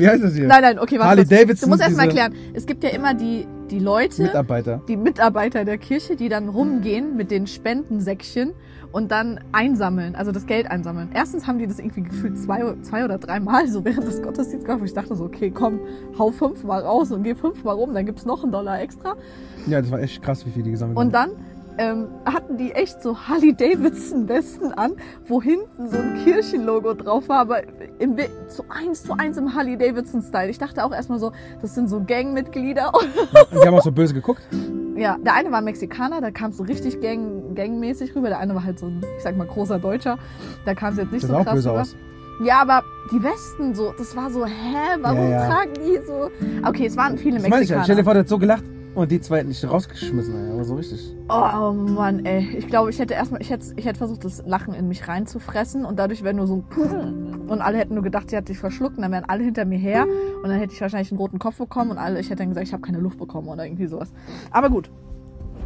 wie 0.00 0.08
heißt 0.08 0.22
das 0.24 0.34
hier? 0.34 0.46
Nein, 0.46 0.62
nein, 0.62 0.78
okay, 0.78 0.96
warte. 0.98 1.08
Harley 1.10 1.24
kurz. 1.24 1.38
Davidson, 1.40 1.66
Du 1.66 1.70
musst 1.70 1.82
erst 1.82 1.96
mal 1.96 2.04
erklären. 2.04 2.34
Es 2.54 2.66
gibt 2.66 2.82
ja 2.84 2.90
immer 2.90 3.14
die, 3.14 3.46
die 3.70 3.78
Leute, 3.78 4.22
Mitarbeiter. 4.22 4.80
die 4.88 4.96
Mitarbeiter 4.96 5.64
der 5.64 5.78
Kirche, 5.78 6.16
die 6.16 6.28
dann 6.28 6.48
rumgehen 6.48 7.16
mit 7.16 7.30
den 7.30 7.46
Spendensäckchen 7.46 8.52
und 8.92 9.10
dann 9.10 9.40
einsammeln, 9.52 10.14
also 10.14 10.32
das 10.32 10.46
Geld 10.46 10.70
einsammeln. 10.70 11.10
Erstens 11.14 11.46
haben 11.46 11.58
die 11.58 11.66
das 11.66 11.78
irgendwie 11.78 12.02
gefühlt 12.02 12.38
zwei, 12.38 12.62
zwei 12.82 13.04
oder 13.04 13.16
dreimal 13.18 13.66
so 13.68 13.84
während 13.84 14.06
des 14.06 14.20
Gottesdienstes 14.20 14.64
gemacht, 14.64 14.80
wo 14.80 14.84
ich 14.84 14.92
dachte 14.92 15.14
so, 15.16 15.24
okay, 15.24 15.50
komm, 15.50 15.80
hau 16.18 16.30
fünfmal 16.30 16.82
raus 16.82 17.10
und 17.10 17.22
geh 17.22 17.34
fünfmal 17.34 17.74
rum, 17.74 17.94
dann 17.94 18.04
gibt's 18.04 18.26
noch 18.26 18.42
einen 18.42 18.52
Dollar 18.52 18.80
extra. 18.82 19.16
Ja, 19.66 19.80
das 19.80 19.90
war 19.90 20.00
echt 20.00 20.22
krass, 20.22 20.44
wie 20.44 20.50
viel 20.50 20.62
die 20.62 20.72
gesammelt 20.72 20.98
Und 20.98 21.14
haben. 21.16 21.30
dann 21.32 21.44
ähm, 21.78 22.08
hatten 22.24 22.56
die 22.56 22.72
echt 22.72 23.02
so 23.02 23.16
Harley 23.18 23.54
Davidson 23.54 24.28
Westen 24.28 24.72
an, 24.72 24.92
wo 25.26 25.40
hinten 25.40 25.88
so 25.88 25.96
ein 25.98 26.20
Kirchenlogo 26.24 26.94
drauf 26.94 27.28
war, 27.28 27.38
aber 27.40 27.62
im, 27.98 28.16
zu 28.48 28.64
eins 28.68 29.02
zu 29.04 29.14
eins 29.14 29.36
im 29.38 29.54
Harley 29.54 29.76
Davidson 29.76 30.22
Style. 30.22 30.50
Ich 30.50 30.58
dachte 30.58 30.84
auch 30.84 30.92
erstmal 30.92 31.18
so, 31.18 31.32
das 31.60 31.74
sind 31.74 31.88
so 31.88 32.02
Gangmitglieder. 32.04 32.92
Und 32.94 33.08
die 33.62 33.66
haben 33.66 33.74
auch 33.74 33.82
so 33.82 33.92
böse 33.92 34.14
geguckt. 34.14 34.42
ja, 34.96 35.16
der 35.24 35.34
eine 35.34 35.50
war 35.50 35.60
Mexikaner, 35.62 36.20
da 36.20 36.30
kam 36.30 36.50
es 36.50 36.56
so 36.58 36.64
richtig 36.64 37.00
gang, 37.00 37.54
gangmäßig 37.54 38.14
rüber. 38.14 38.28
Der 38.28 38.38
eine 38.38 38.54
war 38.54 38.64
halt 38.64 38.78
so 38.78 38.86
ein, 38.86 39.00
ich 39.16 39.22
sag 39.22 39.36
mal, 39.36 39.46
großer 39.46 39.78
Deutscher. 39.78 40.18
Da 40.64 40.74
kam 40.74 40.92
es 40.92 40.98
jetzt 40.98 41.12
nicht 41.12 41.22
Das 41.24 41.30
so 41.30 41.36
auch 41.36 41.44
krass 41.44 41.54
böse 41.54 41.70
rüber. 41.70 41.80
aus. 41.82 41.96
Ja, 42.44 42.60
aber 42.62 42.82
die 43.12 43.22
Westen 43.22 43.74
so, 43.74 43.92
das 43.96 44.16
war 44.16 44.30
so, 44.30 44.44
hä, 44.44 44.50
warum 45.00 45.18
Ja, 45.18 45.28
ja. 45.30 45.46
tragen 45.48 45.72
die 45.74 45.98
so? 46.06 46.30
Okay, 46.66 46.86
es 46.86 46.96
waren 46.96 47.16
viele 47.18 47.38
Das 47.38 47.48
meine 47.48 47.62
ich 47.62 47.70
ja. 47.70 47.76
Mexikaner. 47.76 47.84
Stell 47.84 47.96
dir 47.96 48.04
vor, 48.04 48.14
der 48.14 48.20
hat 48.20 48.28
so 48.28 48.38
gelacht 48.38 48.64
und 48.94 49.10
die 49.10 49.20
zwei 49.20 49.38
hätten 49.38 49.48
dich 49.48 49.68
rausgeschmissen, 49.68 50.34
ey. 50.34 50.52
aber 50.52 50.64
so 50.64 50.74
richtig. 50.74 51.14
Oh 51.28 51.72
Mann, 51.72 52.24
ey. 52.26 52.56
Ich 52.56 52.66
glaube, 52.68 52.90
ich 52.90 52.98
hätte 52.98 53.14
erstmal, 53.14 53.40
ich 53.40 53.50
hätte, 53.50 53.66
ich 53.76 53.86
hätte 53.86 53.98
versucht, 53.98 54.24
das 54.24 54.42
Lachen 54.46 54.74
in 54.74 54.88
mich 54.88 55.08
reinzufressen 55.08 55.84
und 55.84 55.98
dadurch 55.98 56.22
wäre 56.22 56.34
nur 56.34 56.46
so 56.46 56.56
ein 56.56 57.44
und 57.48 57.60
alle 57.60 57.78
hätten 57.78 57.94
nur 57.94 58.02
gedacht, 58.02 58.30
sie 58.30 58.36
hat 58.36 58.48
sich 58.48 58.58
verschluckt 58.58 58.96
und 58.96 59.02
dann 59.02 59.12
wären 59.12 59.24
alle 59.24 59.44
hinter 59.44 59.64
mir 59.64 59.78
her 59.78 60.06
und 60.42 60.48
dann 60.48 60.58
hätte 60.58 60.74
ich 60.74 60.80
wahrscheinlich 60.80 61.10
einen 61.10 61.18
roten 61.18 61.38
Kopf 61.38 61.56
bekommen 61.56 61.90
und 61.90 61.98
alle, 61.98 62.20
ich 62.20 62.26
hätte 62.26 62.38
dann 62.38 62.50
gesagt, 62.50 62.66
ich 62.66 62.72
habe 62.72 62.82
keine 62.82 62.98
Luft 62.98 63.18
bekommen 63.18 63.48
oder 63.48 63.64
irgendwie 63.64 63.86
sowas. 63.86 64.12
Aber 64.50 64.68
gut. 64.68 64.90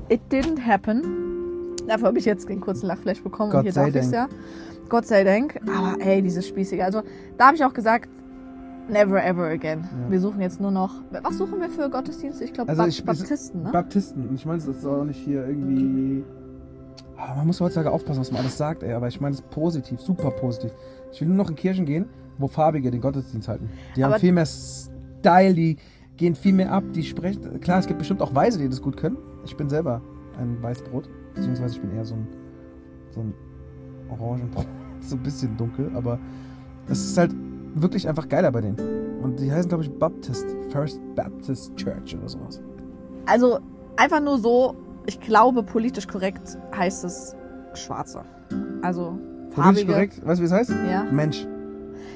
It 0.09 0.21
didn't 0.31 0.65
happen. 0.65 1.75
Dafür 1.89 2.09
habe 2.09 2.19
ich 2.19 2.25
jetzt 2.25 2.49
den 2.49 2.61
kurzen 2.61 2.87
Lachflash 2.87 3.23
bekommen 3.23 3.51
Gott 3.51 3.59
und 3.59 3.65
hier 3.65 3.73
darf 3.73 3.93
Dank. 3.93 4.13
ja. 4.13 4.29
Gott 4.89 5.07
sei 5.07 5.25
Dank. 5.25 5.61
Aber 5.67 6.01
ey, 6.01 6.23
dieses 6.23 6.47
Spießige. 6.47 6.85
Also, 6.85 7.03
da 7.37 7.49
habe 7.49 7.57
ich 7.57 7.65
auch 7.65 7.75
gesagt, 7.75 8.09
never 8.89 9.23
ever 9.25 9.47
again. 9.49 9.81
Ja. 10.05 10.11
Wir 10.11 10.21
suchen 10.21 10.41
jetzt 10.41 10.61
nur 10.61 10.71
noch. 10.71 10.91
Was 11.23 11.39
suchen 11.39 11.61
wir 11.61 11.69
für 11.71 11.89
Gottesdienste? 11.91 12.45
Ich 12.45 12.53
glaube, 12.53 12.71
Also 12.71 12.85
ich- 12.87 13.05
Baptisten, 13.05 13.63
ne? 13.63 13.71
Baptisten. 13.73 14.29
Und 14.29 14.35
ich 14.35 14.47
meine, 14.47 14.59
das 14.59 14.69
ist 14.69 14.87
auch 14.87 15.05
nicht 15.05 15.19
hier 15.19 15.47
irgendwie. 15.47 16.25
Ah, 17.17 17.35
man 17.37 17.47
muss 17.47 17.61
heutzutage 17.61 17.91
aufpassen, 17.91 18.21
was 18.21 18.31
man 18.31 18.43
alles 18.43 18.59
sagt, 18.59 18.83
ey. 18.83 18.93
Aber 18.93 19.09
ich 19.09 19.21
meine, 19.21 19.35
das 19.35 19.41
ist 19.45 19.51
positiv, 19.51 20.01
super 20.01 20.31
positiv. 20.31 20.71
Ich 21.13 21.21
will 21.21 21.29
nur 21.29 21.37
noch 21.39 21.49
in 21.51 21.57
Kirchen 21.57 21.87
gehen, 21.87 22.07
wo 22.39 22.47
Farbige 22.49 22.91
den 22.91 23.01
Gottesdienst 23.01 23.49
halten. 23.49 23.71
Die 23.97 24.05
haben 24.05 24.13
Aber- 24.13 24.21
viel 24.21 24.33
mehr 24.33 24.47
Style, 24.47 25.55
die 25.55 25.77
gehen 26.19 26.35
viel 26.35 26.53
mehr 26.53 26.73
ab, 26.73 26.85
die 26.95 27.03
sprechen. 27.03 27.61
Klar, 27.61 27.79
es 27.79 27.87
gibt 27.87 27.99
bestimmt 27.99 28.21
auch 28.23 28.35
Weise, 28.35 28.59
die 28.59 28.69
das 28.69 28.81
gut 28.83 28.97
können. 28.97 29.17
Ich 29.45 29.57
bin 29.57 29.69
selber 29.69 30.03
ein 30.39 30.63
Weißbrot, 30.63 31.09
beziehungsweise 31.35 31.75
ich 31.77 31.81
bin 31.81 31.95
eher 31.97 32.05
so 32.05 32.15
ein, 32.15 32.27
so 33.11 33.21
ein 33.21 33.35
Orangenbrot. 34.11 34.67
So 35.01 35.15
ein 35.15 35.23
bisschen 35.23 35.57
dunkel, 35.57 35.91
aber 35.95 36.19
es 36.89 36.99
ist 37.11 37.17
halt 37.19 37.33
wirklich 37.83 38.09
einfach 38.09 38.29
geiler 38.29 38.51
bei 38.51 38.61
denen. 38.61 38.77
Und 39.23 39.41
die 39.41 39.53
heißen, 39.53 39.69
glaube 39.69 39.85
ich, 39.85 39.93
Baptist, 39.99 40.47
First 40.71 41.01
Baptist 41.15 41.75
Church 41.77 42.17
oder 42.17 42.29
sowas. 42.29 42.61
Also 43.27 43.59
einfach 43.97 44.21
nur 44.21 44.39
so, 44.39 44.75
ich 45.07 45.21
glaube, 45.21 45.63
politisch 45.63 46.07
korrekt 46.07 46.59
heißt 46.77 47.05
es 47.05 47.37
Schwarze. 47.75 48.23
Also 48.83 49.19
Politisch 49.51 49.55
farbige. 49.55 49.93
korrekt, 49.93 50.27
weißt 50.27 50.39
du, 50.39 50.43
wie 50.43 50.47
es 50.47 50.53
heißt? 50.53 50.71
Ja. 50.91 51.05
Mensch. 51.11 51.47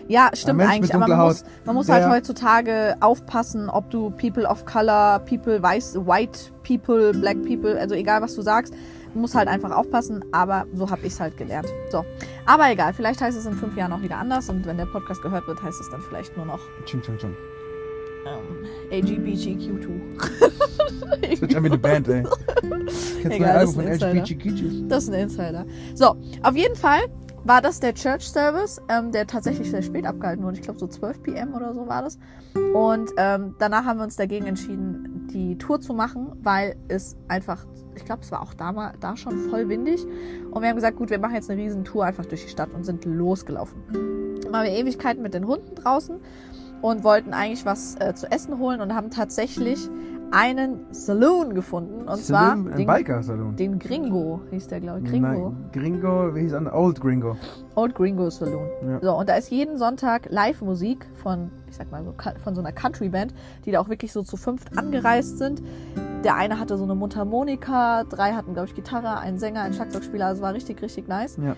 ja, 0.09 0.31
stimmt 0.35 0.62
eigentlich, 0.62 0.95
aber 0.95 1.07
man 1.07 1.11
dunkler 1.11 1.26
muss, 1.26 1.45
man 1.64 1.75
muss 1.75 1.88
halt 1.88 2.09
heutzutage 2.09 2.97
aufpassen, 3.00 3.69
ob 3.69 3.90
du 3.90 4.11
People 4.11 4.47
of 4.47 4.64
Color, 4.64 5.21
People, 5.21 5.62
weiß, 5.62 5.97
White 6.07 6.52
People, 6.62 7.12
Black 7.12 7.43
People, 7.43 7.79
also 7.79 7.95
egal 7.95 8.23
was 8.23 8.35
du 8.35 8.43
sagst, 8.43 8.75
du 9.12 9.19
musst 9.19 9.35
halt 9.35 9.49
einfach 9.49 9.71
aufpassen, 9.71 10.25
aber 10.33 10.67
so 10.73 10.90
habe 10.90 11.07
ich 11.07 11.12
es 11.12 11.21
halt 11.21 11.37
gelernt. 11.37 11.69
So, 11.90 12.05
aber 12.47 12.71
egal, 12.71 12.93
vielleicht 12.93 13.21
heißt 13.21 13.37
es 13.37 13.47
in 13.47 13.55
fünf 13.55 13.76
Jahren 13.76 13.93
auch 13.93 14.02
wieder 14.02 14.17
anders 14.17 14.49
und 14.49 14.67
wenn 14.67 14.76
der 14.76 14.87
Podcast 14.87 15.23
gehört 15.23 15.47
wird, 15.47 15.62
heißt 15.62 15.81
es 15.81 15.90
dann 15.90 16.00
vielleicht 16.02 16.37
nur 16.37 16.47
noch 16.47 16.61
Ching, 16.87 17.02
ching, 17.02 17.19
ching. 17.19 17.37
ähm, 18.26 18.67
AGBGQ2. 18.90 19.88
Das 21.21 21.38
schon 21.38 21.49
wie 21.50 21.57
eine 21.57 21.79
Band, 21.79 22.09
ey. 22.09 22.23
Kennst 22.62 23.25
du 23.25 23.31
Egal, 23.31 23.33
ein 23.33 23.67
das 23.67 23.79
Album 23.79 23.93
ist 23.93 24.00
von 24.00 24.09
ein 24.09 24.17
LGBTQ? 24.19 24.88
Das 24.88 25.05
ist 25.05 25.11
ein 25.11 25.21
Insider. 25.21 25.67
So, 25.95 26.17
auf 26.43 26.57
jeden 26.57 26.76
Fall 26.76 27.00
war 27.45 27.62
das 27.62 27.81
der 27.81 27.95
Church 27.95 28.29
Service, 28.29 28.81
ähm, 28.88 29.12
der 29.12 29.26
tatsächlich 29.26 29.71
sehr 29.71 29.83
spät 29.83 30.07
abgehalten 30.07 30.45
wurde. 30.45 30.57
Ich 30.57 30.62
glaube, 30.62 30.79
so 30.79 30.87
12 30.87 31.23
p.m. 31.23 31.55
oder 31.55 31.75
so 31.75 31.87
war 31.87 32.02
das. 32.02 32.19
Und 32.75 33.11
ähm, 33.17 33.55
danach 33.59 33.85
haben 33.85 33.99
wir 33.99 34.05
uns 34.05 34.17
dagegen 34.17 34.47
entschieden, 34.47 35.29
die 35.33 35.57
Tour 35.57 35.81
zu 35.81 35.95
machen, 35.95 36.33
weil 36.43 36.76
es 36.88 37.17
einfach, 37.29 37.64
ich 38.00 38.07
glaube, 38.07 38.23
es 38.23 38.33
war 38.33 38.42
auch 38.42 38.54
da, 38.54 38.73
mal, 38.73 38.92
da 39.00 39.16
schon 39.16 39.37
voll 39.50 39.69
windig. 39.69 40.04
Und 40.50 40.62
wir 40.62 40.69
haben 40.69 40.76
gesagt, 40.76 40.97
gut, 40.97 41.11
wir 41.11 41.19
machen 41.19 41.35
jetzt 41.35 41.50
eine 41.50 41.61
riesen 41.61 41.85
Tour 41.85 42.04
einfach 42.04 42.26
durch 42.26 42.45
die 42.45 42.50
Stadt 42.50 42.71
und 42.75 42.85
sind 42.85 43.04
losgelaufen. 43.04 43.83
Waren 44.50 44.64
wir 44.64 44.73
Ewigkeiten 44.73 45.23
mit 45.23 45.35
den 45.35 45.47
Hunden 45.47 45.75
draußen 45.75 46.16
und 46.83 47.04
wollten 47.04 47.33
eigentlich 47.33 47.64
was 47.66 47.97
äh, 48.00 48.14
zu 48.14 48.30
essen 48.30 48.59
holen 48.59 48.80
und 48.80 48.95
haben 48.95 49.11
tatsächlich 49.11 49.88
einen 50.33 50.87
Saloon 50.92 51.54
gefunden. 51.54 52.09
Und 52.09 52.19
zwar 52.19 52.50
Saloon, 52.50 52.69
ein 52.69 52.76
den, 52.76 52.87
Biker-Salon. 52.87 53.57
den 53.57 53.78
Gringo, 53.78 54.40
hieß 54.50 54.69
der, 54.69 54.80
glaube 54.80 55.00
ich. 55.00 55.11
Gringo. 55.11 55.50
Nein, 55.50 55.71
Gringo, 55.73 56.35
wie 56.35 56.40
hieß 56.40 56.52
er? 56.52 56.75
Old 56.75 57.00
Gringo. 57.00 57.37
Old 57.75 57.95
Gringo 57.95 58.30
Saloon. 58.30 58.69
Ja. 58.87 59.00
So, 59.00 59.19
und 59.19 59.28
da 59.28 59.35
ist 59.35 59.50
jeden 59.50 59.76
Sonntag 59.76 60.28
Live-Musik 60.30 61.07
von, 61.14 61.50
ich 61.69 61.76
sag 61.76 61.90
mal 61.90 62.04
so, 62.04 62.14
von 62.42 62.54
so 62.54 62.61
einer 62.61 62.73
Country-Band, 62.73 63.35
die 63.64 63.73
da 63.73 63.80
auch 63.80 63.88
wirklich 63.88 64.12
so 64.12 64.23
zu 64.23 64.37
fünft 64.37 64.76
angereist 64.78 65.38
sind. 65.38 65.62
Der 66.25 66.37
eine 66.37 66.61
hatte 66.61 66.77
so 66.77 66.85
eine 66.85 66.95
Mundharmonika, 66.95 68.05
drei 68.05 68.33
hatten, 68.33 68.53
glaube 68.53 68.69
ich, 68.69 68.75
Gitarre, 68.75 69.19
einen 69.19 69.39
Sänger, 69.39 69.62
einen 69.62 69.73
Schlagzeugspieler. 69.75 70.27
Also 70.27 70.43
war 70.43 70.53
richtig, 70.53 70.83
richtig 70.83 71.09
nice. 71.09 71.39
Ja. 71.39 71.55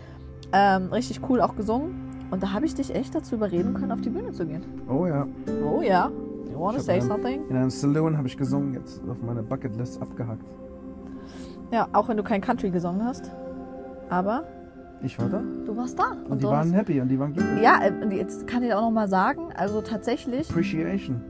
Ähm, 0.52 0.92
richtig 0.92 1.20
cool 1.28 1.40
auch 1.40 1.56
gesungen. 1.56 2.10
Und 2.30 2.42
da 2.42 2.52
habe 2.52 2.64
ich 2.64 2.74
dich 2.74 2.94
echt 2.94 3.14
dazu 3.14 3.34
überreden 3.34 3.74
können, 3.74 3.92
auf 3.92 4.00
die 4.00 4.10
Bühne 4.10 4.30
zu 4.32 4.46
gehen. 4.46 4.62
Oh 4.88 5.06
ja. 5.06 5.26
Oh 5.66 5.82
ja. 5.82 6.10
You 6.50 6.60
wanna 6.60 6.78
say 6.78 7.00
something? 7.00 7.42
In 7.48 7.56
einem 7.56 7.70
Saloon 7.70 8.16
habe 8.16 8.28
ich 8.28 8.36
gesungen, 8.36 8.74
jetzt 8.74 9.02
auf 9.08 9.20
meiner 9.22 9.42
Bucketlist 9.42 10.00
abgehakt. 10.00 10.42
Ja, 11.72 11.88
auch 11.92 12.08
wenn 12.08 12.16
du 12.16 12.22
kein 12.22 12.40
Country 12.40 12.70
gesungen 12.70 13.04
hast. 13.04 13.30
Aber 14.10 14.44
Ich 15.02 15.18
war 15.18 15.28
da 15.28 15.42
du 15.66 15.76
warst 15.76 15.98
da. 15.98 16.12
und 16.28 16.38
die 16.38 16.44
du 16.44 16.50
waren 16.50 16.72
happy 16.72 17.00
und 17.00 17.08
die 17.08 17.18
waren 17.18 17.32
glücklich. 17.32 17.62
Ja, 17.62 17.80
äh, 17.82 17.92
und 18.02 18.12
jetzt 18.12 18.46
kann 18.46 18.62
ich 18.62 18.72
auch 18.72 18.82
noch 18.82 18.90
mal 18.90 19.08
sagen, 19.08 19.48
also 19.56 19.80
tatsächlich, 19.80 20.48
Appreciation. 20.50 21.20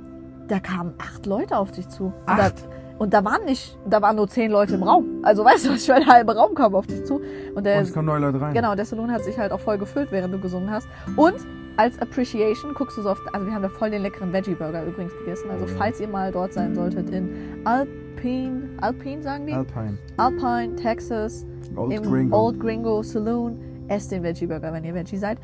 da 0.49 0.59
kamen 0.61 0.93
acht 0.99 1.25
Leute 1.27 1.57
auf 1.57 1.71
dich 1.71 1.89
zu. 1.89 2.07
Und 2.07 2.13
Acht? 2.27 2.65
Da, 2.65 2.69
und 2.99 3.13
da 3.15 3.25
waren 3.25 3.45
nicht, 3.45 3.77
da 3.87 4.01
waren 4.03 4.17
nur 4.17 4.29
zehn 4.29 4.51
Leute 4.51 4.75
im 4.75 4.83
Raum. 4.83 5.07
Also 5.23 5.45
weißt 5.45 5.67
du, 5.67 5.71
was 5.71 5.85
für 5.87 5.95
ein 5.95 6.07
halber 6.07 6.37
Raum 6.37 6.55
kam 6.55 6.75
auf 6.75 6.87
dich 6.87 7.05
zu. 7.05 7.21
Und 7.55 7.65
der, 7.65 7.79
Und 7.79 7.83
es 7.85 7.93
kommen 7.93 8.07
neue 8.07 8.21
Leute 8.21 8.41
rein. 8.41 8.55
genau, 8.55 8.75
der 8.75 8.85
Salon 8.85 9.11
hat 9.13 9.25
sich 9.25 9.39
halt 9.39 9.53
auch 9.53 9.61
voll 9.61 9.79
gefüllt, 9.79 10.13
während 10.13 10.33
du 10.35 10.39
gesungen 10.41 10.71
hast. 10.71 10.87
Und 11.17 11.35
als 11.77 11.99
Appreciation 12.01 12.75
guckst 12.75 12.99
du 12.99 13.03
so 13.03 13.11
oft, 13.11 13.23
also 13.33 13.47
wir 13.47 13.55
haben 13.55 13.63
da 13.63 13.69
voll 13.71 13.91
den 13.91 14.03
leckeren 14.03 14.33
Veggie 14.33 14.55
Burger 14.55 14.85
übrigens 14.85 15.13
gegessen. 15.19 15.51
Also 15.51 15.65
Ja. 15.67 15.73
falls 15.79 16.01
ihr 16.01 16.09
mal 16.09 16.31
dort 16.31 16.53
sein 16.53 16.75
solltet 16.75 17.09
in 17.11 17.31
Alpine, 17.65 18.69
Alpine 18.81 19.23
sagen 19.23 19.47
die? 19.47 19.53
Alpine. 19.55 19.99
Alpine, 20.19 20.77
Texas, 20.77 21.47
Old 21.77 21.93
im 21.95 22.03
Gringo. 22.03 22.37
Old 22.47 22.61
Gringo 22.61 23.03
Saloon. 23.03 23.59
Esst 23.89 24.13
den 24.13 24.23
Veggie 24.23 24.47
Burger, 24.47 24.73
wenn 24.73 24.85
ihr 24.85 24.95
Veggie 24.95 25.17
seid. 25.17 25.39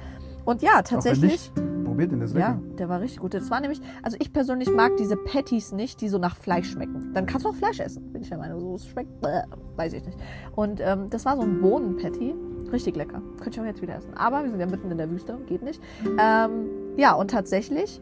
Und 0.45 0.62
ja, 0.62 0.71
Auch 0.73 0.76
wenn 0.76 0.85
tatsächlich. 0.85 1.33
nicht, 1.33 1.52
probiert 1.99 2.12
den, 2.12 2.21
das 2.21 2.31
ist 2.31 2.37
Ja, 2.38 2.50
lecker. 2.52 2.76
der 2.78 2.88
war 2.88 3.00
richtig 3.00 3.21
gut. 3.21 3.35
Das 3.35 3.50
war 3.50 3.61
nämlich, 3.61 3.81
also 4.05 4.17
ich 4.21 4.33
persönlich 4.33 4.71
mag 4.73 4.97
diese 4.99 5.17
Patties 5.17 5.73
nicht, 5.73 6.00
die 6.00 6.09
so 6.09 6.19
nach 6.19 6.37
Fleisch 6.37 6.71
schmecken. 6.71 7.11
Dann 7.12 7.26
kannst 7.26 7.45
du 7.45 7.50
auch 7.50 7.55
Fleisch 7.57 7.81
essen, 7.81 8.12
bin 8.12 8.23
ich 8.23 8.28
der 8.28 8.38
Meinung. 8.38 8.61
So, 8.61 8.75
es 8.75 8.87
schmeckt, 8.87 9.21
bäh, 9.21 9.43
weiß 9.76 9.93
ich 9.95 10.05
nicht. 10.07 10.17
Und 10.55 10.81
ähm, 10.81 11.11
das 11.11 11.25
war 11.25 11.35
so 11.37 11.43
ein 11.43 11.61
Bohnenpatty. 11.61 12.35
Richtig 12.71 12.95
lecker. 12.97 13.21
Könnte 13.38 13.50
ich 13.50 13.61
auch 13.61 13.64
jetzt 13.64 13.83
wieder 13.83 13.97
essen. 13.97 14.14
Aber 14.14 14.45
wir 14.45 14.50
sind 14.50 14.61
ja 14.61 14.67
mitten 14.67 14.90
in 14.90 14.99
der 14.99 15.11
Wüste, 15.11 15.38
geht 15.47 15.62
nicht. 15.62 15.81
Ähm, 16.21 16.67
ja, 16.97 17.14
und 17.14 17.31
tatsächlich 17.33 18.00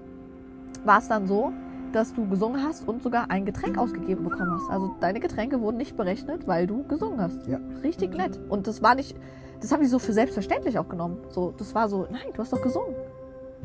war 0.84 0.98
es 0.98 1.08
dann 1.08 1.26
so, 1.26 1.52
dass 1.92 2.12
du 2.12 2.28
gesungen 2.28 2.62
hast 2.62 2.86
und 2.86 3.02
sogar 3.02 3.30
ein 3.30 3.46
Getränk 3.46 3.78
ausgegeben 3.78 4.24
bekommen 4.24 4.50
hast. 4.50 4.68
Also 4.68 4.94
deine 5.00 5.20
Getränke 5.20 5.60
wurden 5.60 5.78
nicht 5.78 5.96
berechnet, 5.96 6.46
weil 6.46 6.66
du 6.66 6.82
gesungen 6.86 7.20
hast. 7.20 7.46
Ja. 7.46 7.60
Richtig 7.82 8.14
nett. 8.14 8.38
Und 8.50 8.66
das 8.66 8.82
war 8.82 8.94
nicht, 8.94 9.16
das 9.62 9.72
haben 9.72 9.80
die 9.80 9.86
so 9.88 9.98
für 9.98 10.12
selbstverständlich 10.12 10.78
auch 10.78 10.88
genommen. 10.88 11.16
So, 11.30 11.54
das 11.56 11.74
war 11.74 11.88
so, 11.88 12.06
nein, 12.10 12.20
du 12.34 12.38
hast 12.42 12.52
doch 12.52 12.60
gesungen. 12.60 12.94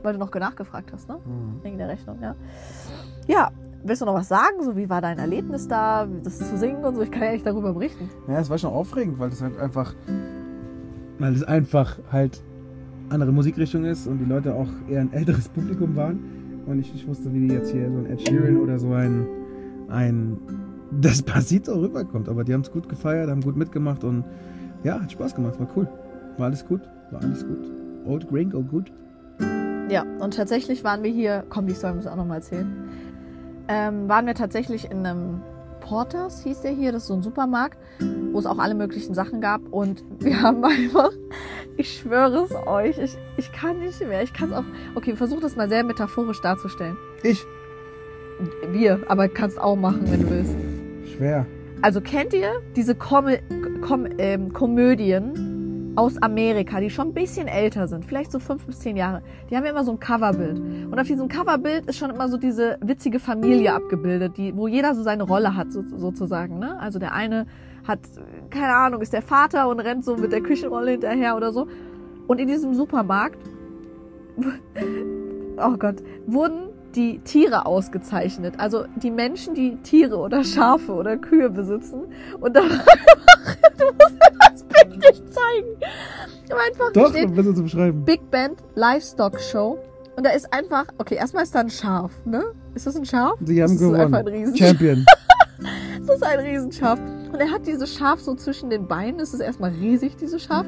Weil 0.03 0.13
du 0.13 0.20
noch 0.20 0.34
nachgefragt 0.34 0.91
hast, 0.93 1.08
ne? 1.08 1.15
Mhm. 1.15 1.63
Wegen 1.63 1.77
der 1.77 1.89
Rechnung, 1.89 2.17
ja. 2.22 2.36
Ja, 3.27 3.51
willst 3.84 4.01
du 4.01 4.05
noch 4.05 4.15
was 4.15 4.27
sagen? 4.27 4.63
So, 4.63 4.75
wie 4.75 4.89
war 4.89 5.01
dein 5.01 5.20
Erlebnis 5.20 5.67
da, 5.67 6.08
das 6.24 6.38
zu 6.39 6.58
singen 6.58 6.84
und 6.84 6.96
so? 6.96 7.01
Ich 7.01 7.12
kann 7.12 7.24
ja 7.24 7.29
echt 7.29 7.46
darüber 7.46 7.74
berichten. 7.74 8.10
Ja, 8.27 8.39
es 8.39 8.50
war 8.50 8.58
schon 8.58 8.72
aufregend, 8.72 9.20
weil 9.20 9.29
das 9.29 9.41
halt 9.41 9.58
einfach. 9.60 9.93
Weil 11.20 11.34
es 11.34 11.43
einfach 11.43 12.00
halt 12.12 12.41
andere 13.10 13.31
Musikrichtung 13.31 13.84
ist 13.86 14.08
und 14.08 14.17
die 14.17 14.25
Leute 14.25 14.55
auch 14.55 14.70
eher 14.89 15.01
ein 15.01 15.13
älteres 15.13 15.50
Publikum 15.50 15.96
waren. 15.96 16.20
Und 16.65 16.79
ich 16.79 16.93
nicht 16.93 17.08
wusste, 17.08 17.34
wie 17.34 17.48
die 17.48 17.53
jetzt 17.53 17.72
hier 17.72 17.91
so 17.91 17.98
ein 17.98 18.05
Ed 18.05 18.22
Sheeran 18.22 18.58
oder 18.58 18.79
so 18.79 18.93
ein, 18.93 19.27
ein 19.89 20.38
Despacito 20.91 21.74
rüberkommt. 21.74 22.29
Aber 22.29 22.43
die 22.43 22.53
haben 22.53 22.62
es 22.62 22.72
gut 22.72 22.88
gefeiert, 22.88 23.29
haben 23.29 23.41
gut 23.41 23.55
mitgemacht 23.55 24.03
und 24.03 24.24
ja, 24.84 25.00
hat 25.00 25.12
Spaß 25.12 25.36
gemacht, 25.36 25.60
war 25.60 25.67
cool. 25.75 25.88
War 26.38 26.48
alles 26.48 26.65
gut, 26.65 26.81
war 27.12 27.22
alles 27.22 27.46
gut. 27.46 27.70
Old 28.05 28.27
Gringo, 28.29 28.62
gut. 28.63 28.91
Ja, 29.91 30.05
und 30.19 30.36
tatsächlich 30.36 30.86
waren 30.86 31.03
wir 31.03 31.12
hier, 31.12 31.43
komm, 31.50 31.67
die 31.67 31.74
Story 31.74 31.95
muss 31.95 32.05
ich 32.05 32.10
auch 32.10 32.15
nochmal 32.15 32.38
erzählen. 32.38 32.89
Ähm, 33.67 34.07
waren 34.07 34.25
wir 34.25 34.36
tatsächlich 34.36 34.89
in 34.89 35.05
einem 35.05 35.41
Porters, 35.81 36.43
hieß 36.43 36.62
der 36.62 36.71
hier, 36.71 36.93
das 36.93 37.01
ist 37.03 37.07
so 37.10 37.13
ein 37.13 37.21
Supermarkt, 37.21 37.77
wo 38.31 38.39
es 38.39 38.45
auch 38.45 38.57
alle 38.57 38.74
möglichen 38.74 39.13
Sachen 39.13 39.41
gab. 39.41 39.62
Und 39.69 40.01
wir 40.19 40.41
haben 40.41 40.63
einfach, 40.63 41.12
ich 41.75 42.00
schwöre 42.00 42.45
es 42.45 42.55
euch, 42.67 42.98
ich, 43.00 43.17
ich 43.36 43.51
kann 43.51 43.79
nicht 43.79 44.00
mehr, 44.00 44.24
ich 44.24 44.31
kann 44.31 44.51
es 44.51 44.55
auch, 44.55 44.63
okay, 44.95 45.13
versuch 45.17 45.41
das 45.41 45.57
mal 45.57 45.67
sehr 45.67 45.83
metaphorisch 45.83 46.39
darzustellen. 46.39 46.95
Ich? 47.24 47.45
Wir, 48.71 49.01
aber 49.10 49.27
kannst 49.27 49.60
auch 49.60 49.75
machen, 49.75 50.10
wenn 50.10 50.21
du 50.21 50.29
willst. 50.29 50.55
Schwer. 51.17 51.45
Also 51.81 52.00
kennt 52.00 52.33
ihr 52.33 52.62
diese 52.77 52.95
Kom 52.95 53.27
Kom 53.81 54.07
ähm, 54.19 54.53
Komödien 54.53 55.50
aus 55.95 56.21
Amerika, 56.21 56.79
die 56.79 56.89
schon 56.89 57.10
ein 57.10 57.13
bisschen 57.13 57.48
älter 57.48 57.88
sind, 57.88 58.05
vielleicht 58.05 58.31
so 58.31 58.39
fünf 58.39 58.65
bis 58.65 58.79
zehn 58.79 58.95
Jahre? 58.95 59.21
Die 59.50 59.55
haben 59.55 59.65
ja 59.65 59.71
immer 59.71 59.83
so 59.83 59.91
ein 59.91 60.00
Coverbild. 60.00 60.60
Und 60.60 60.98
auf 60.98 61.07
diesem 61.07 61.27
Coverbild 61.27 61.86
ist 61.88 61.98
schon 61.98 62.10
immer 62.10 62.29
so 62.29 62.38
diese 62.38 62.77
witzige 62.81 63.19
Familie 63.19 63.74
abgebildet, 63.74 64.38
die, 64.38 64.55
wo 64.55 64.67
jeder 64.67 64.95
so 64.95 65.03
seine 65.03 65.24
Rolle 65.24 65.55
hat, 65.55 65.71
so, 65.71 65.83
sozusagen. 65.95 66.60
Ne? 66.60 66.79
Also 66.79 67.00
der 67.00 67.13
eine 67.13 67.45
hat, 67.88 68.00
keine 68.50 68.74
Ahnung, 68.74 69.01
ist 69.01 69.13
der 69.13 69.21
Vater 69.21 69.67
und 69.67 69.79
rennt 69.79 70.05
so 70.05 70.15
mit 70.15 70.31
der 70.31 70.41
Küchenrolle 70.41 70.91
hinterher 70.91 71.36
oder 71.36 71.51
so. 71.51 71.67
Und 72.27 72.39
in 72.39 72.48
diesem 72.48 72.74
Supermarkt, 72.74 73.39
oh 75.57 75.77
Gott, 75.77 75.98
wurden 76.25 76.69
die 76.95 77.19
Tiere 77.19 77.65
ausgezeichnet. 77.65 78.55
Also 78.57 78.86
die 78.98 79.12
Menschen, 79.12 79.53
die 79.53 79.77
Tiere 79.77 80.17
oder 80.17 80.43
Schafe 80.43 80.93
oder 80.93 81.17
Kühe 81.17 81.50
besitzen. 81.50 82.03
Und 82.39 82.55
da 82.55 82.62
einfach 86.68 86.91
Doch, 86.94 87.10
steht 87.10 87.36
besser 87.36 87.56
zu 87.56 87.63
beschreiben. 87.63 88.03
Big 88.06 88.30
Band 88.32 88.60
Livestock 88.75 89.39
Show. 89.39 89.80
Und 90.15 90.25
da 90.25 90.32
ist 90.32 90.51
einfach, 90.53 90.86
okay, 90.98 91.15
erstmal 91.15 91.44
ist 91.44 91.56
da 91.56 91.60
ein 91.60 91.70
Schaf, 91.70 92.12
ne? 92.25 92.44
Ist 92.75 92.86
das 92.86 92.96
ein 92.96 93.06
Schaf? 93.06 93.34
Sie 93.41 93.62
haben 93.62 93.74
das 93.74 93.82
ist 93.82 93.94
einfach 93.94 94.20
ein 94.20 94.25
gewonnen. 94.25 94.46
Riesen 94.46 94.58
Champion. 94.58 95.06
das 96.06 96.15
ist 96.18 96.24
ein 96.24 96.39
Riesenschaf. 96.39 97.00
Und 97.32 97.39
er 97.39 97.50
hat 97.50 97.65
dieses 97.65 97.94
Schaf 97.94 98.20
so 98.20 98.36
zwischen 98.36 98.70
den 98.70 98.88
Beinen. 98.88 99.20
Es 99.20 99.34
ist 99.34 99.39
erstmal 99.39 99.72
riesig, 99.72 100.15
dieses 100.18 100.44
Schaf. 100.44 100.65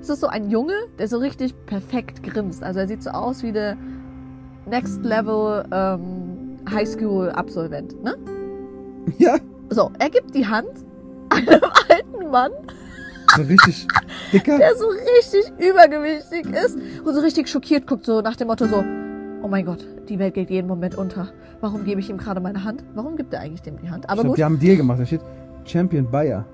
Es 0.00 0.08
ist 0.08 0.20
so 0.20 0.26
ein 0.26 0.50
Junge, 0.50 0.74
der 0.98 1.08
so 1.08 1.18
richtig 1.18 1.54
perfekt 1.66 2.22
grinst. 2.22 2.62
Also 2.62 2.80
er 2.80 2.88
sieht 2.88 3.02
so 3.02 3.10
aus 3.10 3.42
wie 3.42 3.52
der 3.52 3.76
Next 4.66 5.04
Level 5.04 5.64
ähm, 5.72 6.56
Highschool-Absolvent. 6.70 8.02
Ne? 8.02 8.16
ja, 9.18 9.36
So, 9.70 9.90
er 9.98 10.10
gibt 10.10 10.34
die 10.34 10.46
Hand 10.46 10.70
einem 11.30 11.60
alten 11.88 12.30
Mann, 12.30 12.52
so 13.36 13.42
richtig 13.42 13.86
dicker. 14.32 14.58
der 14.58 14.74
so 14.76 14.86
richtig 14.88 15.52
übergewichtig 15.58 16.46
ist 16.50 16.76
und 17.04 17.14
so 17.14 17.20
richtig 17.20 17.48
schockiert 17.48 17.86
guckt, 17.86 18.04
so 18.06 18.20
nach 18.20 18.36
dem 18.36 18.48
Motto 18.48 18.66
so, 18.66 18.84
oh 19.42 19.48
mein 19.48 19.64
Gott, 19.64 19.84
die 20.08 20.18
Welt 20.18 20.34
geht 20.34 20.50
jeden 20.50 20.66
Moment 20.68 20.94
unter. 20.96 21.28
Warum 21.60 21.84
gebe 21.84 22.00
ich 22.00 22.08
ihm 22.10 22.16
gerade 22.18 22.40
meine 22.40 22.64
Hand? 22.64 22.82
Warum 22.94 23.16
gibt 23.16 23.32
er 23.34 23.40
eigentlich 23.40 23.62
dem 23.62 23.78
die 23.78 23.90
Hand? 23.90 24.04
Ich 24.04 24.10
Aber 24.10 24.22
glaube, 24.22 24.28
gut. 24.30 24.38
die 24.38 24.44
haben 24.44 24.52
einen 24.54 24.60
Deal 24.60 24.76
gemacht. 24.76 24.98
Da 25.00 25.06
steht 25.06 25.20
Champion 25.64 26.10
Bayer. 26.10 26.44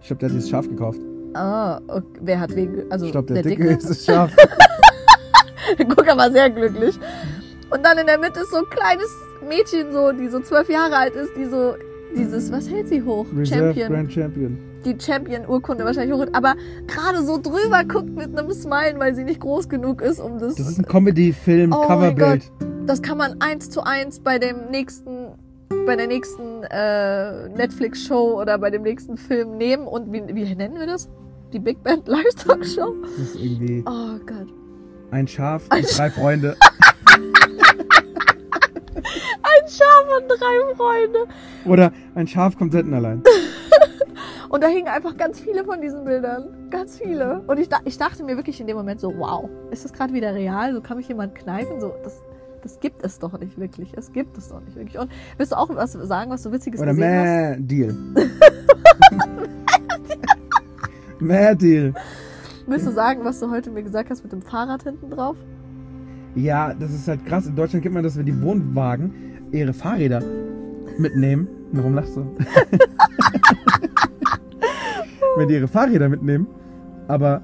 Ich 0.00 0.08
glaube, 0.08 0.20
der 0.20 0.28
hat 0.28 0.36
dieses 0.36 0.50
Schaf 0.50 0.68
gekauft. 0.68 0.98
Ah, 1.34 1.80
okay. 1.88 2.04
wer 2.22 2.40
hat 2.40 2.54
wen? 2.56 2.72
ge- 2.74 2.86
Also 2.90 3.06
Ich 3.06 3.12
glaube, 3.12 3.32
der, 3.32 3.42
Dicke, 3.42 3.68
ist 3.68 3.88
das 3.88 4.04
Schaf. 4.04 4.32
Guck, 5.88 6.06
er 6.06 6.16
war 6.16 6.30
sehr 6.30 6.48
glücklich. 6.50 6.98
Und 7.70 7.84
dann 7.84 7.98
in 7.98 8.06
der 8.06 8.18
Mitte 8.18 8.40
ist 8.40 8.50
so 8.50 8.58
ein 8.58 8.70
kleines 8.70 9.08
Mädchen, 9.48 9.92
so, 9.92 10.12
die 10.12 10.28
so 10.28 10.40
zwölf 10.40 10.68
Jahre 10.68 10.96
alt 10.96 11.14
ist, 11.14 11.30
die 11.36 11.44
so 11.44 11.74
dieses, 12.16 12.52
was 12.52 12.68
hält 12.70 12.88
sie 12.88 13.02
hoch? 13.02 13.26
Reserve 13.34 13.66
Champion. 13.74 13.88
Grand 13.92 14.12
Champion. 14.12 14.58
Die 14.84 14.96
Champion-Urkunde 15.00 15.84
wahrscheinlich 15.84 16.16
hoch, 16.16 16.26
aber 16.32 16.54
gerade 16.86 17.24
so 17.24 17.38
drüber 17.40 17.82
guckt 17.84 18.14
mit 18.14 18.38
einem 18.38 18.52
Smile, 18.52 18.94
weil 18.98 19.14
sie 19.14 19.24
nicht 19.24 19.40
groß 19.40 19.68
genug 19.68 20.00
ist, 20.00 20.20
um 20.20 20.38
das. 20.38 20.54
Das 20.54 20.68
ist 20.68 20.78
ein 20.78 20.86
Comedy-Film, 20.86 21.72
Oh 21.72 21.86
das 22.86 23.02
kann 23.02 23.18
man 23.18 23.40
eins 23.40 23.68
zu 23.70 23.82
eins 23.82 24.20
bei 24.20 24.38
dem 24.38 24.70
nächsten, 24.70 25.30
bei 25.86 25.96
der 25.96 26.06
nächsten 26.06 26.62
äh, 26.70 27.48
Netflix-Show 27.48 28.40
oder 28.40 28.58
bei 28.58 28.70
dem 28.70 28.82
nächsten 28.82 29.16
Film 29.16 29.56
nehmen 29.56 29.88
und 29.88 30.12
wie, 30.12 30.22
wie 30.34 30.54
nennen 30.54 30.78
wir 30.78 30.86
das? 30.86 31.08
Die 31.52 31.58
Big 31.58 31.82
Band 31.82 32.06
Livestock 32.06 32.64
Show? 32.64 32.94
Das 33.02 33.18
ist 33.34 33.36
irgendwie 33.36 33.82
Oh 33.86 34.18
Gott. 34.24 34.46
ein 35.10 35.26
Schaf 35.26 35.64
und 35.72 35.98
drei 35.98 36.10
Freunde. 36.10 36.56
Ein 39.66 39.72
Schaf 39.72 40.20
und 40.20 40.28
drei 40.28 40.74
Freunde. 40.76 41.18
Oder 41.64 41.92
ein 42.14 42.28
Schaf 42.28 42.56
kommt 42.56 42.70
selten 42.70 42.94
allein. 42.94 43.22
Und 44.48 44.62
da 44.62 44.68
hingen 44.68 44.86
einfach 44.86 45.16
ganz 45.16 45.40
viele 45.40 45.64
von 45.64 45.80
diesen 45.80 46.04
Bildern. 46.04 46.70
Ganz 46.70 46.98
viele. 46.98 47.42
Und 47.48 47.58
ich, 47.58 47.68
ich 47.84 47.98
dachte 47.98 48.22
mir 48.22 48.36
wirklich 48.36 48.60
in 48.60 48.68
dem 48.68 48.76
Moment 48.76 49.00
so, 49.00 49.12
wow, 49.18 49.50
ist 49.72 49.84
das 49.84 49.92
gerade 49.92 50.14
wieder 50.14 50.32
real? 50.34 50.72
So 50.72 50.80
kann 50.80 50.98
mich 50.98 51.08
jemand 51.08 51.34
kneifen? 51.34 51.80
So, 51.80 51.92
das, 52.04 52.22
Das 52.62 52.78
gibt 52.78 53.04
es 53.04 53.18
doch 53.18 53.36
nicht 53.40 53.58
wirklich. 53.58 53.92
Es 53.96 54.12
gibt 54.12 54.38
es 54.38 54.50
doch 54.50 54.60
nicht 54.60 54.76
wirklich. 54.76 54.98
Und 55.00 55.10
willst 55.36 55.50
du 55.50 55.56
auch 55.56 55.68
was 55.70 55.94
sagen, 55.94 56.30
was 56.30 56.44
du 56.44 56.52
Witziges 56.52 56.80
Oder 56.80 56.94
gesehen 56.94 57.18
hast? 57.18 57.58
Meh 57.58 57.66
Deal. 57.66 57.94
Meh 61.18 61.54
Deal. 61.56 61.92
Willst 62.68 62.86
du 62.86 62.92
sagen, 62.92 63.24
was 63.24 63.40
du 63.40 63.50
heute 63.50 63.72
mir 63.72 63.82
gesagt 63.82 64.10
hast 64.10 64.22
mit 64.22 64.30
dem 64.30 64.42
Fahrrad 64.42 64.84
hinten 64.84 65.10
drauf? 65.10 65.36
Ja, 66.36 66.72
das 66.72 66.92
ist 66.92 67.08
halt 67.08 67.26
krass. 67.26 67.46
In 67.46 67.56
Deutschland 67.56 67.82
gibt 67.82 67.94
man 67.94 68.04
das, 68.04 68.16
wenn 68.16 68.26
die 68.26 68.40
Wohnwagen 68.42 69.35
ihre 69.52 69.72
Fahrräder 69.72 70.22
mitnehmen. 70.98 71.48
Warum 71.72 71.94
lachst 71.94 72.16
du? 72.16 72.26
wenn 75.36 75.48
die 75.48 75.54
ihre 75.54 75.68
Fahrräder 75.68 76.08
mitnehmen, 76.08 76.46
aber 77.08 77.42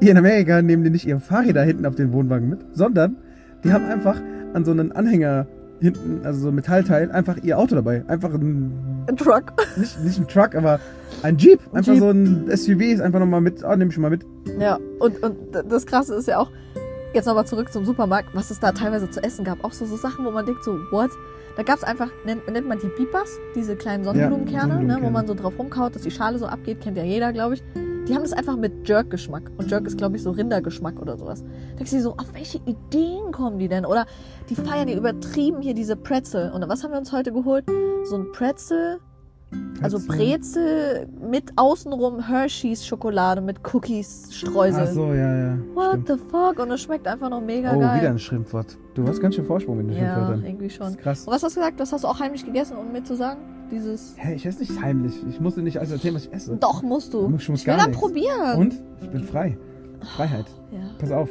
hier 0.00 0.10
in 0.12 0.16
Amerika 0.16 0.62
nehmen 0.62 0.82
die 0.82 0.90
nicht 0.90 1.06
ihre 1.06 1.20
Fahrräder 1.20 1.62
hinten 1.62 1.86
auf 1.86 1.94
den 1.94 2.12
Wohnwagen 2.12 2.48
mit, 2.48 2.60
sondern 2.72 3.16
die 3.64 3.72
haben 3.72 3.84
einfach 3.84 4.20
an 4.54 4.64
so 4.64 4.70
einen 4.72 4.92
Anhänger 4.92 5.46
hinten, 5.80 6.20
also 6.24 6.40
so 6.40 6.48
ein 6.48 6.54
Metallteil, 6.54 7.10
einfach 7.10 7.36
ihr 7.42 7.58
Auto 7.58 7.74
dabei. 7.74 8.04
Einfach 8.08 8.32
ein, 8.34 8.72
Ein 9.06 9.16
Truck. 9.16 9.52
nicht, 9.76 10.02
nicht 10.02 10.18
ein 10.18 10.28
Truck, 10.28 10.54
aber 10.54 10.78
ein 11.22 11.36
Jeep. 11.36 11.60
Einfach 11.72 11.92
Jeep. 11.92 12.02
so 12.02 12.10
ein 12.10 12.48
SUV 12.54 12.80
ist 12.80 13.00
einfach 13.00 13.20
nochmal 13.20 13.40
mit, 13.40 13.62
oh, 13.64 13.74
nehme 13.76 13.90
ich 13.90 13.98
mal 13.98 14.10
mit. 14.10 14.24
Ja, 14.58 14.78
und, 14.98 15.22
und 15.22 15.36
das 15.68 15.86
Krasse 15.86 16.14
ist 16.14 16.28
ja 16.28 16.38
auch, 16.38 16.50
jetzt 17.12 17.26
nochmal 17.26 17.46
zurück 17.46 17.72
zum 17.72 17.84
Supermarkt, 17.84 18.34
was 18.34 18.50
es 18.50 18.60
da 18.60 18.72
teilweise 18.72 19.10
zu 19.10 19.22
essen 19.22 19.44
gab. 19.44 19.64
Auch 19.64 19.72
so, 19.72 19.86
so 19.86 19.96
Sachen, 19.96 20.24
wo 20.24 20.30
man 20.30 20.46
denkt 20.46 20.64
so, 20.64 20.72
what? 20.90 21.10
Da 21.56 21.62
gab 21.62 21.76
es 21.76 21.84
einfach, 21.84 22.08
nennt, 22.24 22.48
nennt 22.50 22.68
man 22.68 22.78
die 22.78 22.88
Bipas, 22.88 23.38
diese 23.54 23.76
kleinen 23.76 24.04
Sonnenblumenkerne, 24.04 24.82
ne, 24.82 24.98
wo 25.02 25.10
man 25.10 25.26
so 25.26 25.34
drauf 25.34 25.54
rumkaut, 25.58 25.94
dass 25.94 26.02
die 26.02 26.10
Schale 26.10 26.38
so 26.38 26.46
abgeht, 26.46 26.80
kennt 26.80 26.96
ja 26.96 27.04
jeder, 27.04 27.32
glaube 27.32 27.54
ich. 27.54 27.62
Die 28.08 28.14
haben 28.14 28.22
das 28.22 28.32
einfach 28.32 28.56
mit 28.56 28.88
Jerk-Geschmack. 28.88 29.50
Und 29.58 29.70
Jerk 29.70 29.86
ist, 29.86 29.98
glaube 29.98 30.16
ich, 30.16 30.22
so 30.22 30.30
Rindergeschmack 30.30 31.00
oder 31.00 31.16
sowas. 31.18 31.42
Da 31.42 31.76
denkst 31.76 31.90
du 31.90 31.96
dir 31.96 32.02
so, 32.02 32.12
auf 32.12 32.32
welche 32.32 32.58
Ideen 32.64 33.30
kommen 33.30 33.58
die 33.58 33.68
denn? 33.68 33.84
Oder 33.84 34.06
die 34.48 34.54
feiern 34.54 34.86
die 34.86 34.94
übertrieben 34.94 35.60
hier 35.60 35.74
diese 35.74 35.96
Pretzel. 35.96 36.50
Und 36.52 36.66
was 36.68 36.82
haben 36.82 36.92
wir 36.92 36.98
uns 36.98 37.12
heute 37.12 37.32
geholt? 37.32 37.66
So 38.04 38.16
ein 38.16 38.32
Pretzel, 38.32 39.00
also 39.82 39.98
Brezel 40.06 41.08
mit 41.20 41.50
außenrum 41.56 42.26
Hershey's 42.28 42.86
Schokolade 42.86 43.40
mit 43.40 43.58
Cookies, 43.72 44.28
Streusel. 44.30 44.84
Ach 44.88 44.92
so, 44.92 45.12
ja, 45.12 45.36
ja. 45.36 45.58
What 45.74 45.88
Stimmt. 46.02 46.08
the 46.08 46.14
fuck? 46.30 46.58
Und 46.58 46.70
es 46.70 46.82
schmeckt 46.82 47.06
einfach 47.06 47.30
noch 47.30 47.40
mega 47.40 47.74
Oh, 47.74 47.80
geil. 47.80 48.00
wieder 48.00 48.10
ein 48.10 48.18
Schimpfwort. 48.18 48.76
Du 48.94 49.06
hast 49.06 49.20
ganz 49.20 49.34
schön 49.34 49.44
Vorsprung 49.44 49.78
mit 49.78 49.86
den 49.88 49.96
ja, 49.96 50.14
Schimpfwörtern. 50.14 50.44
irgendwie 50.44 50.68
Das 50.68 50.74
schon. 50.76 50.96
krass. 50.96 51.26
Und 51.26 51.32
was 51.34 51.42
hast 51.42 51.56
du 51.56 51.60
gesagt? 51.60 51.80
Das 51.80 51.92
hast 51.92 52.04
du 52.04 52.08
auch 52.08 52.20
heimlich 52.20 52.44
gegessen, 52.44 52.76
um 52.76 52.92
mir 52.92 53.02
zu 53.02 53.16
sagen? 53.16 53.40
Dieses. 53.70 54.14
Hä, 54.16 54.34
ich 54.34 54.44
esse 54.46 54.60
nicht 54.60 54.80
heimlich. 54.82 55.14
Ich 55.28 55.40
muss 55.40 55.54
dir 55.54 55.62
nicht 55.62 55.78
alles 55.78 55.92
erzählen, 55.92 56.14
was 56.16 56.26
ich 56.26 56.32
esse. 56.32 56.56
Doch, 56.56 56.82
musst 56.82 57.14
du. 57.14 57.24
Ich 57.38 57.48
muss 57.48 57.60
Ich 57.60 57.66
will 57.66 57.74
gar 57.74 57.76
dann 57.78 57.90
nichts. 57.90 58.00
probieren. 58.02 58.58
Und 58.58 58.74
ich 59.00 59.08
bin 59.10 59.22
frei. 59.24 59.56
Freiheit. 60.16 60.46
Ja. 60.72 60.78
Pass 60.98 61.10
auf. 61.12 61.28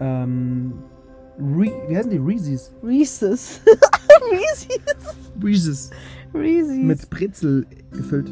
Ähm, 0.00 0.72
Re 1.38 1.70
wie 1.88 1.96
heißen 1.96 2.10
die? 2.10 2.16
Reese's. 2.18 2.72
Reese's. 2.82 3.60
Reese's. 4.32 4.68
Reese's. 5.42 5.90
Reese's. 6.34 6.76
Mit 6.76 7.10
Brezel 7.10 7.66
gefüllt. 7.90 8.30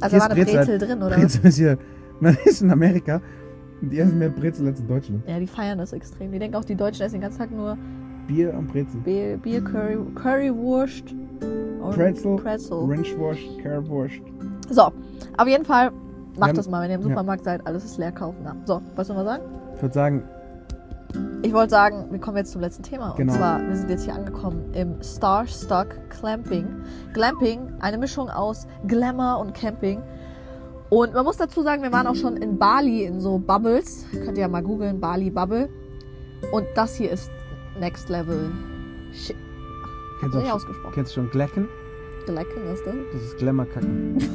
also 0.00 0.16
hier 0.16 0.20
war 0.20 0.30
eine 0.30 0.34
Brezel. 0.44 0.56
Brezel 0.58 0.78
drin, 0.78 0.98
oder? 1.02 1.10
was? 1.16 1.16
Brezel 1.20 1.46
ist 1.46 1.56
hier. 1.56 1.78
Man 2.20 2.36
ist 2.44 2.62
in 2.62 2.70
Amerika. 2.70 3.20
und 3.82 3.90
Die 3.90 3.98
essen 3.98 4.18
mehr 4.18 4.30
Brezel 4.30 4.66
als 4.68 4.80
in 4.80 4.86
Deutschland. 4.88 5.22
Ja, 5.28 5.38
die 5.38 5.46
feiern 5.46 5.78
das 5.78 5.92
extrem. 5.92 6.32
Die 6.32 6.38
denken 6.38 6.56
auch, 6.56 6.64
die 6.64 6.74
Deutschen 6.76 7.02
essen 7.04 7.14
den 7.16 7.22
ganzen 7.22 7.38
Tag 7.38 7.50
nur 7.50 7.76
Bier 8.26 8.54
am 8.54 8.66
Brezel. 8.66 9.00
Bier, 9.00 9.36
Bier 9.36 9.62
Curry, 9.62 9.98
Currywurst. 10.14 11.12
und 11.82 11.90
Pretzel. 11.94 12.36
Pretzel. 12.36 12.78
Ranchwurst, 12.88 13.40
Currywurst. 13.62 14.20
So, 14.70 14.82
auf 15.36 15.46
jeden 15.46 15.64
Fall, 15.64 15.90
macht 16.38 16.48
haben- 16.50 16.56
das 16.56 16.68
mal, 16.70 16.82
wenn 16.82 16.90
ihr 16.90 16.96
im 16.96 17.02
ja. 17.02 17.08
Supermarkt 17.08 17.44
seid, 17.44 17.66
alles 17.66 17.84
ist 17.84 17.98
leer 17.98 18.12
kaufen. 18.12 18.38
Ja. 18.44 18.56
So, 18.64 18.80
was 18.96 19.06
soll 19.08 19.16
man 19.16 19.26
sagen? 19.26 19.42
Ich 19.76 19.82
würde 19.82 19.94
sagen, 19.94 20.22
Ich 21.42 21.52
wollte 21.52 21.70
sagen, 21.70 22.06
wir 22.10 22.18
kommen 22.18 22.36
jetzt 22.38 22.52
zum 22.52 22.60
letzten 22.60 22.82
Thema. 22.82 23.14
Genau. 23.16 23.32
Und 23.32 23.38
zwar, 23.38 23.60
wir 23.66 23.76
sind 23.76 23.90
jetzt 23.90 24.04
hier 24.04 24.14
angekommen 24.14 24.72
im 24.74 25.00
Star 25.02 25.46
Stock 25.46 25.88
Clamping. 26.10 26.66
Glamping, 27.12 27.72
eine 27.80 27.98
Mischung 27.98 28.28
aus 28.30 28.66
Glamour 28.86 29.38
und 29.38 29.54
Camping. 29.54 30.02
Und 30.90 31.12
man 31.14 31.24
muss 31.24 31.36
dazu 31.36 31.62
sagen, 31.62 31.82
wir 31.82 31.92
waren 31.92 32.06
auch 32.06 32.14
schon 32.14 32.36
in 32.36 32.58
Bali 32.58 33.04
in 33.04 33.20
so 33.20 33.38
Bubbles. 33.38 34.06
Könnt 34.12 34.36
ihr 34.38 34.42
ja 34.42 34.48
mal 34.48 34.62
googeln, 34.62 35.00
Bali 35.00 35.30
Bubble. 35.30 35.68
Und 36.52 36.66
das 36.74 36.94
hier 36.96 37.10
ist 37.10 37.30
Next 37.78 38.08
Level 38.08 38.50
Shit. 39.12 39.36
kennst 40.20 40.34
du 40.34 40.38
Nicht 40.40 40.50
auch, 40.50 40.56
ausgesprochen. 40.56 40.92
kennst 40.94 41.10
du 41.12 41.14
schon 41.20 41.30
Glecken? 41.30 41.68
Glecken, 42.26 42.62
was 42.70 42.82
denn? 42.84 43.04
Das 43.12 43.22
ist 43.22 43.36
Glamour-Kacken. 43.38 44.18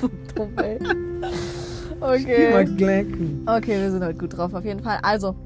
So 0.00 0.10
dumm, 0.34 0.50
ey. 0.56 0.78
Okay. 2.02 2.52
Okay, 3.46 3.80
wir 3.80 3.90
sind 3.90 4.04
heute 4.04 4.18
gut 4.18 4.36
drauf, 4.36 4.52
auf 4.54 4.64
jeden 4.64 4.80
Fall. 4.80 4.98
Also, 5.02 5.36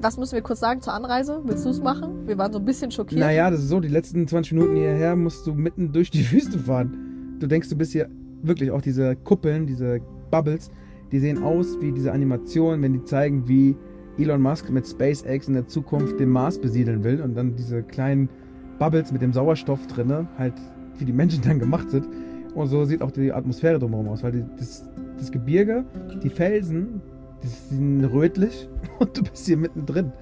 was 0.00 0.16
müssen 0.18 0.34
wir 0.34 0.42
kurz 0.42 0.60
sagen 0.60 0.80
zur 0.80 0.92
Anreise? 0.92 1.40
Willst 1.44 1.64
du 1.64 1.70
es 1.70 1.80
machen? 1.80 2.28
Wir 2.28 2.38
waren 2.38 2.52
so 2.52 2.60
ein 2.60 2.64
bisschen 2.64 2.92
schockiert. 2.92 3.20
Naja, 3.20 3.50
das 3.50 3.60
ist 3.60 3.68
so, 3.68 3.80
die 3.80 3.88
letzten 3.88 4.28
20 4.28 4.52
Minuten 4.52 4.76
hierher 4.76 5.16
musst 5.16 5.46
du 5.46 5.54
mitten 5.54 5.92
durch 5.92 6.10
die 6.10 6.30
Wüste 6.30 6.58
fahren. 6.58 7.36
Du 7.40 7.46
denkst, 7.46 7.68
du 7.68 7.76
bist 7.76 7.92
hier 7.92 8.08
wirklich 8.42 8.70
auch 8.70 8.82
diese 8.82 9.16
Kuppeln, 9.16 9.66
diese 9.66 10.00
Bubbles, 10.30 10.70
die 11.10 11.18
sehen 11.18 11.42
aus 11.42 11.80
wie 11.80 11.90
diese 11.90 12.12
Animationen, 12.12 12.82
wenn 12.82 12.92
die 12.92 13.04
zeigen, 13.04 13.48
wie 13.48 13.76
Elon 14.16 14.42
Musk 14.42 14.70
mit 14.70 14.86
SpaceX 14.86 15.48
in 15.48 15.54
der 15.54 15.66
Zukunft 15.66 16.20
den 16.20 16.28
Mars 16.28 16.60
besiedeln 16.60 17.02
will 17.02 17.20
und 17.20 17.34
dann 17.34 17.56
diese 17.56 17.82
kleinen 17.82 18.28
Bubbles 18.78 19.10
mit 19.10 19.22
dem 19.22 19.32
Sauerstoff 19.32 19.86
drinne, 19.88 20.28
halt 20.38 20.54
wie 20.98 21.04
die 21.04 21.12
Menschen 21.12 21.42
dann 21.44 21.58
gemacht 21.58 21.90
sind. 21.90 22.06
Und 22.54 22.66
so 22.68 22.84
sieht 22.84 23.02
auch 23.02 23.10
die 23.10 23.32
Atmosphäre 23.32 23.78
drumherum 23.78 24.08
aus, 24.08 24.22
weil 24.22 24.32
die, 24.32 24.44
das, 24.58 24.84
das 25.20 25.30
Gebirge, 25.30 25.84
die 26.22 26.30
Felsen, 26.30 27.00
die 27.42 27.48
sind 27.48 28.04
rötlich 28.04 28.68
und 28.98 29.16
du 29.16 29.22
bist 29.22 29.46
hier 29.46 29.56
mittendrin. 29.56 30.12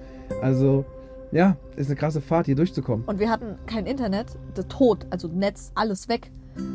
Also, 0.41 0.85
ja, 1.31 1.57
ist 1.75 1.87
eine 1.87 1.95
krasse 1.95 2.21
Fahrt, 2.21 2.45
hier 2.45 2.55
durchzukommen. 2.55 3.05
Und 3.05 3.19
wir 3.19 3.29
hatten 3.29 3.57
kein 3.65 3.85
Internet, 3.85 4.27
das 4.53 4.67
tot, 4.67 5.05
also 5.09 5.27
Netz, 5.27 5.71
alles 5.75 6.07
weg. 6.09 6.31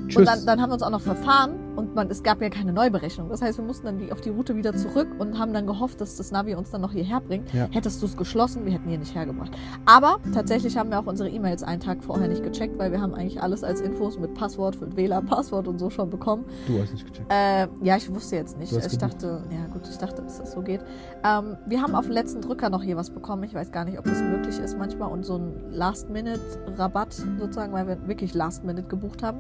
Tschüss. 0.08 0.16
Und 0.16 0.26
dann, 0.26 0.46
dann 0.46 0.60
haben 0.60 0.70
wir 0.70 0.74
uns 0.74 0.82
auch 0.82 0.90
noch 0.90 1.00
verfahren 1.00 1.63
und 1.76 1.94
man, 1.94 2.10
es 2.10 2.22
gab 2.22 2.40
ja 2.40 2.48
keine 2.50 2.72
Neuberechnung. 2.72 3.28
Das 3.28 3.42
heißt, 3.42 3.58
wir 3.58 3.64
mussten 3.64 3.86
dann 3.86 3.98
die, 3.98 4.12
auf 4.12 4.20
die 4.20 4.30
Route 4.30 4.56
wieder 4.56 4.74
zurück 4.74 5.08
und 5.18 5.38
haben 5.38 5.52
dann 5.52 5.66
gehofft, 5.66 6.00
dass 6.00 6.16
das 6.16 6.30
Navi 6.30 6.54
uns 6.54 6.70
dann 6.70 6.80
noch 6.80 6.92
hierher 6.92 7.20
bringt. 7.20 7.52
Ja. 7.52 7.68
Hättest 7.70 8.00
du 8.02 8.06
es 8.06 8.16
geschlossen, 8.16 8.64
wir 8.64 8.72
hätten 8.72 8.88
hier 8.88 8.98
nicht 8.98 9.14
hergebracht. 9.14 9.52
Aber 9.84 10.18
tatsächlich 10.32 10.76
haben 10.76 10.90
wir 10.90 10.98
auch 10.98 11.06
unsere 11.06 11.28
E-Mails 11.28 11.62
einen 11.62 11.80
Tag 11.80 12.02
vorher 12.02 12.28
nicht 12.28 12.42
gecheckt, 12.42 12.78
weil 12.78 12.92
wir 12.92 13.00
haben 13.00 13.14
eigentlich 13.14 13.42
alles 13.42 13.64
als 13.64 13.80
Infos 13.80 14.18
mit 14.18 14.34
Passwort, 14.34 14.80
mit 14.80 14.96
WLAN-Passwort 14.96 15.68
und 15.68 15.78
so 15.78 15.90
schon 15.90 16.10
bekommen. 16.10 16.44
du 16.66 16.80
hast 16.80 16.92
nicht 16.92 17.06
gecheckt. 17.06 17.32
Äh, 17.32 17.68
ja, 17.82 17.96
ich 17.96 18.12
wusste 18.12 18.36
jetzt 18.36 18.58
nicht. 18.58 18.72
Ich 18.72 18.98
dachte, 18.98 19.42
ja 19.50 19.72
gut, 19.72 19.82
ich 19.88 19.98
dachte, 19.98 20.22
dass 20.22 20.38
das 20.38 20.52
so 20.52 20.62
geht. 20.62 20.80
Ähm, 21.24 21.56
wir 21.66 21.82
haben 21.82 21.94
auf 21.94 22.04
den 22.04 22.14
letzten 22.14 22.40
Drücker 22.40 22.70
noch 22.70 22.82
hier 22.82 22.96
was 22.96 23.10
bekommen. 23.10 23.42
Ich 23.44 23.54
weiß 23.54 23.72
gar 23.72 23.84
nicht, 23.84 23.98
ob 23.98 24.04
das 24.04 24.20
möglich 24.20 24.58
ist 24.58 24.78
manchmal 24.78 25.10
und 25.10 25.24
so 25.24 25.36
ein 25.36 25.70
Last-Minute-Rabatt 25.70 27.12
sozusagen, 27.38 27.72
weil 27.72 27.86
wir 27.86 28.08
wirklich 28.08 28.34
Last-Minute 28.34 28.88
gebucht 28.88 29.22
haben. 29.22 29.38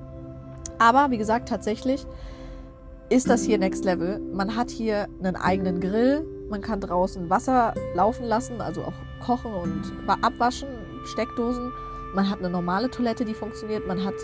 Aber 0.78 1.10
wie 1.10 1.18
gesagt, 1.18 1.48
tatsächlich 1.48 2.06
ist 3.10 3.28
das 3.28 3.44
hier 3.44 3.58
Next 3.58 3.84
Level. 3.84 4.18
Man 4.32 4.56
hat 4.56 4.70
hier 4.70 5.06
einen 5.22 5.36
eigenen 5.36 5.80
Grill. 5.80 6.24
Man 6.50 6.60
kann 6.60 6.80
draußen 6.80 7.30
Wasser 7.30 7.74
laufen 7.94 8.24
lassen, 8.26 8.60
also 8.60 8.82
auch 8.82 8.92
kochen 9.24 9.52
und 9.54 10.06
wa- 10.06 10.18
abwaschen, 10.22 10.68
Steckdosen. 11.06 11.70
Man 12.14 12.28
hat 12.30 12.38
eine 12.40 12.50
normale 12.50 12.90
Toilette, 12.90 13.24
die 13.24 13.34
funktioniert. 13.34 13.86
Man 13.86 14.04
hat 14.04 14.14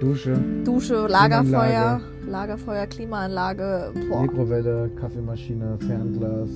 Dusche, 0.00 0.36
Dusche, 0.64 1.06
Lagerfeuer, 1.06 2.00
Klimaanlage. 2.00 2.00
Lagerfeuer, 2.30 2.86
Klimaanlage. 2.86 3.92
Boah. 4.08 4.22
Mikrowelle, 4.22 4.90
Kaffeemaschine, 5.00 5.78
Fernglas, 5.86 6.48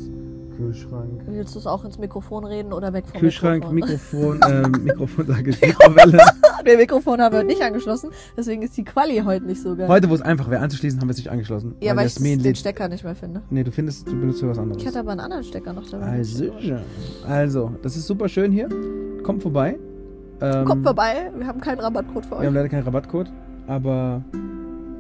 Kühlschrank. 0.59 1.23
Willst 1.27 1.55
du 1.55 1.59
es 1.61 1.67
auch 1.67 1.85
ins 1.85 1.99
Mikrofon 1.99 2.45
reden 2.45 2.73
oder 2.73 2.93
weg 2.93 3.05
vom 3.07 3.21
Kühlschrank, 3.21 3.71
Mikrofon? 3.73 4.39
Mikrofon, 4.39 4.75
ähm, 4.77 4.85
Mikrofon 4.85 5.27
sage 5.27 5.51
ich, 5.51 5.61
Mikrowelle. 5.61 6.19
Der 6.67 6.77
Mikrofon 6.77 7.21
haben 7.21 7.35
wir 7.35 7.45
nicht 7.45 7.63
angeschlossen, 7.63 8.11
deswegen 8.37 8.63
ist 8.63 8.77
die 8.77 8.85
Quali 8.85 9.23
heute 9.25 9.47
nicht 9.47 9.63
so 9.63 9.77
geil. 9.77 9.87
Heute, 9.89 10.11
wo 10.11 10.15
es 10.15 10.21
einfach 10.21 10.51
wäre 10.51 10.61
anzuschließen, 10.61 11.01
haben 11.01 11.07
wir 11.09 11.13
es 11.13 11.17
nicht 11.19 11.31
angeschlossen. 11.31 11.77
ja, 11.81 11.95
weil 11.97 12.07
ich 12.09 12.15
Jasmin 12.15 12.39
den 12.41 12.43
lädt. 12.45 12.59
Stecker 12.59 12.89
nicht 12.89 13.05
mehr 13.05 13.15
finde. 13.15 13.41
Nee, 13.51 13.63
du 13.65 13.71
findest, 13.71 14.09
du 14.09 14.19
benutzt 14.19 14.41
für 14.41 14.49
was 14.49 14.59
anderes. 14.59 14.83
Ich 14.83 14.87
hatte 14.89 14.99
aber 14.99 15.13
einen 15.13 15.21
anderen 15.21 15.45
Stecker 15.45 15.73
noch 15.73 15.89
dabei. 15.89 16.07
Also, 16.07 16.51
also, 17.27 17.71
das 17.83 17.97
ist 17.97 18.07
super 18.09 18.29
schön 18.29 18.51
hier. 18.53 18.69
Kommt 19.23 19.43
vorbei. 19.43 19.79
Ähm, 20.41 20.65
Kommt 20.65 20.85
vorbei, 20.85 21.31
wir 21.37 21.47
haben 21.47 21.61
keinen 21.61 21.79
Rabattcode 21.81 22.25
für 22.27 22.33
Wir 22.33 22.39
euch. 22.39 22.47
haben 22.47 22.55
leider 22.55 22.69
keinen 22.69 22.83
Rabattcode, 22.85 23.31
aber 23.67 24.23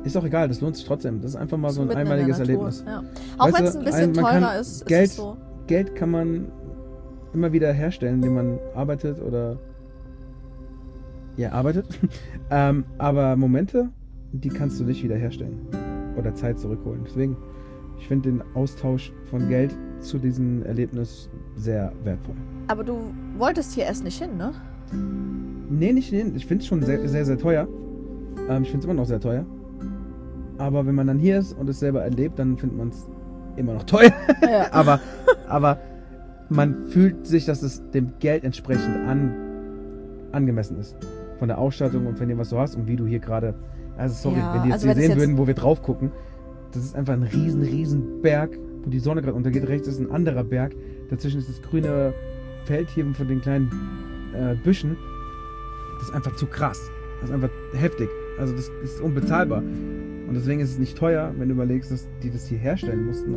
ist 0.05 0.17
auch 0.17 0.25
egal, 0.25 0.49
das 0.49 0.61
lohnt 0.61 0.77
sich 0.77 0.85
trotzdem. 0.87 1.21
Das 1.21 1.33
ist 1.33 1.37
einfach 1.37 1.59
mal 1.59 1.71
so 1.71 1.83
ein 1.83 1.89
Mitten 1.89 2.01
in 2.01 2.07
der 2.07 2.15
einmaliges. 2.15 2.39
Erlebnis. 2.41 2.85
Ja. 2.87 3.03
Auch 3.37 3.53
wenn 3.53 3.65
es 3.65 3.77
ein 3.77 3.85
bisschen 3.85 4.03
ein- 4.11 4.15
teurer 4.15 4.59
ist, 4.59 4.69
ist 4.83 4.87
Geld- 4.87 5.11
es 5.11 5.17
so. 5.17 5.37
Geld 5.69 5.95
kann 5.95 6.11
man 6.11 6.51
immer 7.33 7.53
wieder 7.53 7.73
herstellen, 7.73 8.17
indem 8.17 8.35
man 8.35 8.59
arbeitet 8.75 9.21
oder 9.23 9.59
ja, 11.37 11.53
arbeitet. 11.53 11.87
ähm, 12.51 12.85
aber 12.97 13.37
Momente, 13.37 13.91
die 14.33 14.49
kannst 14.49 14.81
du 14.81 14.85
nicht 14.85 15.05
wieder 15.05 15.15
herstellen 15.15 15.69
oder 16.17 16.35
Zeit 16.35 16.59
zurückholen. 16.59 17.03
Deswegen, 17.07 17.37
ich 17.99 18.09
finde 18.09 18.31
den 18.31 18.43
Austausch 18.55 19.13
von 19.31 19.49
Geld 19.49 19.77
zu 20.01 20.19
diesem 20.19 20.65
Erlebnis 20.65 21.29
sehr 21.55 21.93
wertvoll. 22.03 22.35
Aber 22.69 22.83
du 22.83 22.99
wolltest 23.37 23.75
hier 23.75 23.85
erst 23.85 24.05
nicht 24.05 24.21
hin, 24.21 24.37
ne? 24.37 24.53
Nee, 25.71 25.93
nicht 25.93 26.09
hin. 26.09 26.35
Ich 26.35 26.47
finde 26.47 26.63
es 26.63 26.69
schon 26.69 26.83
sehr, 26.83 27.07
sehr, 27.09 27.25
sehr 27.25 27.39
teuer. 27.39 27.69
Ähm, 28.49 28.63
ich 28.63 28.71
finde 28.71 28.79
es 28.79 28.85
immer 28.85 28.95
noch 28.95 29.07
sehr 29.07 29.21
teuer. 29.21 29.45
Aber 30.57 30.87
wenn 30.87 30.95
man 30.95 31.07
dann 31.07 31.19
hier 31.19 31.39
ist 31.39 31.53
und 31.53 31.69
es 31.69 31.79
selber 31.79 32.03
erlebt, 32.03 32.39
dann 32.39 32.57
findet 32.57 32.79
man 32.79 32.89
es 32.89 33.07
immer 33.57 33.75
noch 33.75 33.85
teuer. 33.85 34.13
Ja. 34.43 34.67
aber, 34.73 35.01
aber 35.49 35.79
man 36.49 36.89
fühlt 36.89 37.27
sich, 37.27 37.45
dass 37.45 37.63
es 37.63 37.83
dem 37.91 38.13
Geld 38.21 38.45
entsprechend 38.45 38.97
an, 39.07 39.33
angemessen 40.33 40.79
ist. 40.79 40.97
Von 41.39 41.49
der 41.49 41.59
Ausstattung 41.59 42.07
und 42.07 42.19
von 42.19 42.29
dem, 42.29 42.39
was 42.39 42.51
du 42.51 42.59
hast 42.59 42.75
und 42.77 42.87
wie 42.87 42.97
du 42.97 43.07
hier 43.07 43.19
gerade. 43.21 43.55
Also 43.97 44.15
sorry, 44.15 44.39
Ja, 44.39 44.55
wenn 44.55 44.63
die 44.63 44.69
jetzt 44.69 44.75
also 44.85 44.87
hier 44.87 44.95
sehen 44.97 45.11
jetzt- 45.11 45.19
würden, 45.21 45.39
wo 45.39 45.47
wir 45.47 45.55
drauf 45.55 45.83
gucken, 45.83 46.11
das 46.73 46.85
ist 46.85 46.95
einfach 46.97 47.15
ein 47.15 47.23
riesen, 47.23 47.63
riesen 47.63 48.21
Berg, 48.23 48.57
wo 48.85 48.91
die 48.91 48.99
Sonne 48.99 49.23
gerade 49.23 49.35
untergeht. 49.35 49.67
Rechts 49.69 49.89
ist 49.89 49.99
ein 50.01 50.11
anderer 50.11 50.45
Berg. 50.45 50.75
Dazwischen 51.11 51.39
ist 51.41 51.49
das 51.49 51.63
grüne 51.63 52.13
Feld 52.65 52.89
hier 52.91 53.07
von 53.15 53.27
den 53.29 53.41
kleinen 53.41 53.71
äh, 54.35 54.55
Büschen. 54.63 54.97
Das 55.99 56.09
ist 56.09 56.15
einfach 56.15 56.35
zu 56.37 56.47
krass. 56.47 56.81
Das 57.21 57.31
ist 57.31 57.35
einfach 57.35 57.51
heftig. 57.75 58.09
Also 58.39 58.55
das 58.55 58.71
ist 58.85 59.01
unbezahlbar. 59.01 59.59
Und 59.61 60.35
deswegen 60.35 60.61
ist 60.61 60.71
es 60.73 60.79
nicht 60.79 60.97
teuer, 60.99 61.33
wenn 61.39 61.49
du 61.49 61.55
überlegst, 61.55 61.91
dass 61.91 62.07
die 62.23 62.31
das 62.31 62.47
hier 62.47 62.59
herstellen 62.59 63.07
mussten 63.07 63.35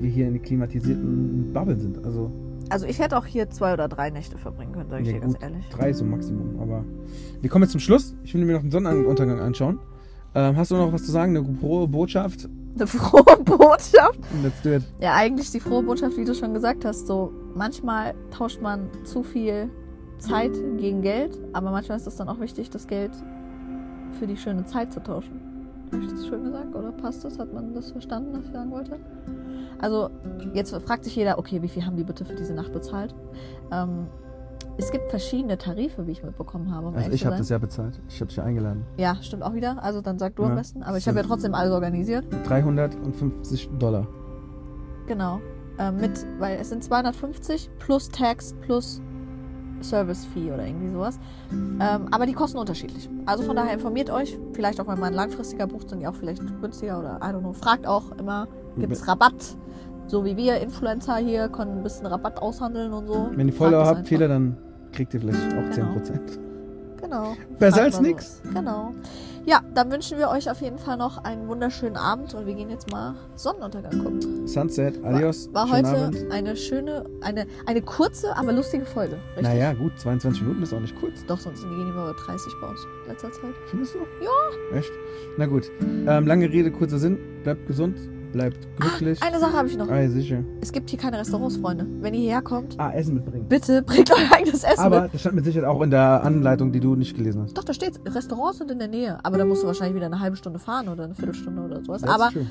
wir 0.00 0.10
hier 0.10 0.28
in 0.28 0.40
klimatisierten 0.42 1.52
Bubble 1.52 1.78
sind. 1.78 2.04
Also 2.04 2.30
Also 2.70 2.86
ich 2.86 2.98
hätte 2.98 3.16
auch 3.18 3.26
hier 3.26 3.50
zwei 3.50 3.72
oder 3.74 3.88
drei 3.88 4.10
Nächte 4.10 4.38
verbringen 4.38 4.72
können, 4.72 4.90
sage 4.90 5.02
ich 5.02 5.08
Ja, 5.08 5.14
dir 5.14 5.20
ganz 5.20 5.36
ehrlich. 5.40 5.68
drei 5.70 5.92
so 5.92 6.04
Maximum. 6.04 6.58
Aber 6.60 6.84
wir 7.40 7.50
kommen 7.50 7.62
jetzt 7.64 7.72
zum 7.72 7.80
Schluss. 7.80 8.16
Ich 8.24 8.34
will 8.34 8.44
mir 8.44 8.54
noch 8.54 8.62
den 8.62 8.70
Sonnenuntergang 8.70 9.38
anschauen. 9.40 9.78
Ähm, 10.34 10.56
hast 10.56 10.70
du 10.70 10.76
noch 10.76 10.92
was 10.92 11.04
zu 11.04 11.12
sagen? 11.12 11.36
Eine 11.36 11.46
frohe 11.56 11.86
Botschaft? 11.86 12.48
Eine 12.76 12.86
frohe 12.88 13.36
Botschaft. 13.44 14.18
Let's 14.42 14.60
do 14.62 14.70
it. 14.70 14.82
Ja, 15.00 15.14
eigentlich 15.14 15.50
die 15.52 15.60
frohe 15.60 15.82
Botschaft, 15.82 16.16
wie 16.16 16.24
du 16.24 16.34
schon 16.34 16.54
gesagt 16.54 16.84
hast, 16.84 17.06
so 17.06 17.32
manchmal 17.54 18.14
tauscht 18.30 18.60
man 18.60 18.88
zu 19.04 19.22
viel 19.22 19.70
Zeit 20.18 20.52
gegen 20.78 21.02
Geld, 21.02 21.38
aber 21.52 21.70
manchmal 21.70 21.98
ist 21.98 22.06
es 22.06 22.16
dann 22.16 22.28
auch 22.28 22.40
wichtig, 22.40 22.70
das 22.70 22.86
Geld 22.86 23.12
für 24.18 24.26
die 24.26 24.36
schöne 24.36 24.64
Zeit 24.64 24.92
zu 24.92 25.02
tauschen. 25.02 25.40
Habe 25.92 26.02
ich 26.02 26.10
das 26.10 26.26
schön 26.26 26.42
gesagt 26.44 26.74
oder 26.74 26.90
passt 26.92 27.24
das? 27.24 27.38
Hat 27.38 27.52
man 27.52 27.74
das 27.74 27.92
verstanden, 27.92 28.30
was 28.32 28.46
ich 28.46 28.52
sagen 28.52 28.70
wollte? 28.70 28.98
Also 29.84 30.08
jetzt 30.54 30.74
fragt 30.86 31.04
sich 31.04 31.14
jeder, 31.14 31.38
okay, 31.38 31.60
wie 31.60 31.68
viel 31.68 31.84
haben 31.84 31.94
die 31.98 32.04
bitte 32.04 32.24
für 32.24 32.34
diese 32.34 32.54
Nacht 32.54 32.72
bezahlt? 32.72 33.14
Ähm, 33.70 34.06
es 34.78 34.90
gibt 34.90 35.10
verschiedene 35.10 35.58
Tarife, 35.58 36.06
wie 36.06 36.12
ich 36.12 36.22
mitbekommen 36.24 36.74
habe. 36.74 36.86
Um 36.86 36.94
Also 36.96 37.10
ich 37.10 37.26
habe 37.26 37.36
das 37.36 37.50
ja 37.50 37.58
bezahlt. 37.58 38.00
Ich 38.08 38.18
habe 38.18 38.28
dich 38.28 38.36
ja 38.38 38.44
eingeladen. 38.44 38.86
Ja, 38.96 39.16
stimmt 39.20 39.42
auch 39.42 39.52
wieder. 39.52 39.82
Also 39.82 40.00
dann 40.00 40.18
sag 40.18 40.36
du 40.36 40.44
am 40.44 40.52
Ja. 40.52 40.54
besten. 40.56 40.82
Aber 40.82 40.96
ich 40.96 41.06
habe 41.06 41.18
ja 41.18 41.22
trotzdem 41.22 41.54
alles 41.54 41.70
organisiert. 41.70 42.24
350 42.48 43.68
Dollar. 43.78 44.06
Genau. 45.06 45.40
Ähm, 45.78 45.96
mit, 45.96 46.12
weil 46.38 46.56
es 46.58 46.70
sind 46.70 46.82
250 46.82 47.68
plus 47.78 48.08
Tax 48.08 48.54
plus 48.62 49.02
Service 49.82 50.24
Fee 50.24 50.50
oder 50.50 50.66
irgendwie 50.66 50.88
sowas. 50.92 51.18
Ähm, 51.52 52.06
aber 52.10 52.24
die 52.24 52.32
kosten 52.32 52.56
unterschiedlich. 52.56 53.10
Also 53.26 53.42
von 53.42 53.54
daher 53.54 53.74
informiert 53.74 54.08
euch. 54.08 54.38
Vielleicht 54.54 54.80
auch, 54.80 54.86
wenn 54.88 54.98
man 54.98 55.12
langfristiger 55.12 55.66
bucht, 55.66 55.90
sind 55.90 56.00
die 56.00 56.06
auch 56.06 56.14
vielleicht 56.14 56.40
günstiger 56.62 56.98
oder 57.00 57.18
I 57.18 57.34
don't 57.34 57.40
know. 57.40 57.52
Fragt 57.52 57.86
auch 57.86 58.12
immer, 58.12 58.48
gibt 58.78 58.92
es 58.92 59.06
Rabatt? 59.06 59.56
So 60.06 60.24
wie 60.24 60.36
wir 60.36 60.60
Influencer 60.60 61.16
hier 61.16 61.48
können 61.48 61.78
ein 61.78 61.82
bisschen 61.82 62.06
Rabatt 62.06 62.40
aushandeln 62.40 62.92
und 62.92 63.06
so. 63.06 63.30
Wenn 63.34 63.48
ihr 63.48 63.54
Follower 63.54 63.86
habt. 63.86 64.06
Fehler, 64.08 64.28
dann 64.28 64.56
kriegt 64.92 65.14
ihr 65.14 65.20
vielleicht 65.20 65.40
auch 65.40 65.74
Genau. 65.74 65.94
10%. 65.96 66.38
Genau. 67.00 67.36
Besser 67.58 67.82
als 67.82 67.96
sowas. 67.96 68.40
Genau. 68.54 68.94
Ja, 69.46 69.60
dann 69.74 69.92
wünschen 69.92 70.16
wir 70.16 70.30
euch 70.30 70.50
auf 70.50 70.62
jeden 70.62 70.78
Fall 70.78 70.96
noch 70.96 71.22
einen 71.22 71.48
wunderschönen 71.48 71.96
Abend 71.98 72.32
und 72.32 72.46
wir 72.46 72.54
gehen 72.54 72.70
jetzt 72.70 72.90
mal 72.90 73.14
Sonnenuntergang 73.34 73.92
gucken. 74.02 74.46
Sunset, 74.48 75.04
adios. 75.04 75.50
War 75.52 75.68
schönen 75.68 75.86
heute 75.86 76.04
Abend. 76.06 76.32
eine 76.32 76.56
schöne, 76.56 77.04
eine, 77.20 77.46
eine 77.66 77.82
kurze, 77.82 78.34
aber 78.34 78.54
lustige 78.54 78.86
Folge. 78.86 79.16
Richtig? 79.36 79.42
Naja, 79.42 79.74
gut, 79.74 79.98
22 79.98 80.42
Minuten 80.42 80.62
ist 80.62 80.72
auch 80.72 80.80
nicht 80.80 80.98
kurz. 80.98 81.24
Doch, 81.26 81.38
sonst 81.38 81.60
gehen 81.60 81.74
die 81.76 81.82
immer 81.82 82.10
über 82.10 82.14
30 82.24 82.52
bei 82.62 82.68
uns 82.68 82.80
in 83.04 83.10
letzter 83.10 83.32
Zeit. 83.32 83.54
Findest 83.66 83.94
du? 83.94 83.98
Ja. 84.24 84.78
Echt? 84.78 84.90
Na 85.36 85.44
gut. 85.44 85.70
Ähm, 86.06 86.26
lange 86.26 86.48
Rede, 86.50 86.70
kurzer 86.72 86.98
Sinn. 86.98 87.18
Bleibt 87.42 87.66
gesund, 87.66 87.98
bleibt 88.34 88.58
glücklich. 88.78 89.22
Eine 89.22 89.38
Sache 89.40 89.52
habe 89.54 89.68
ich 89.68 89.76
noch. 89.78 89.88
Ah, 89.88 90.06
sicher. 90.08 90.42
Es 90.60 90.70
gibt 90.72 90.90
hier 90.90 90.98
keine 90.98 91.18
Restaurants, 91.18 91.56
Freunde. 91.56 91.86
Wenn 92.00 92.12
ihr 92.14 92.20
hierher 92.20 92.42
kommt, 92.42 92.78
Ah, 92.78 92.92
Essen 92.92 93.14
mitbringen. 93.14 93.46
bitte 93.48 93.80
bringt 93.82 94.10
euer 94.10 94.18
eigenes 94.36 94.64
Essen 94.64 94.80
Aber 94.80 95.02
mit. 95.02 95.14
das 95.14 95.20
stand 95.22 95.36
mit 95.36 95.44
Sicherheit 95.44 95.68
auch 95.68 95.80
in 95.82 95.90
der 95.90 96.22
Anleitung, 96.22 96.72
die 96.72 96.80
du 96.80 96.94
nicht 96.96 97.16
gelesen 97.16 97.42
hast. 97.42 97.56
Doch, 97.56 97.64
da 97.64 97.72
steht, 97.72 97.98
Restaurants 98.06 98.58
sind 98.58 98.70
in 98.70 98.78
der 98.78 98.88
Nähe. 98.88 99.18
Aber 99.22 99.38
da 99.38 99.44
musst 99.44 99.62
du 99.62 99.66
wahrscheinlich 99.66 99.94
wieder 99.96 100.06
eine 100.06 100.20
halbe 100.20 100.36
Stunde 100.36 100.58
fahren 100.58 100.88
oder 100.88 101.04
eine 101.04 101.14
Viertelstunde 101.14 101.62
oder 101.62 101.82
sowas. 101.84 102.02
That's 102.02 102.12
aber 102.14 102.30
true. 102.30 102.46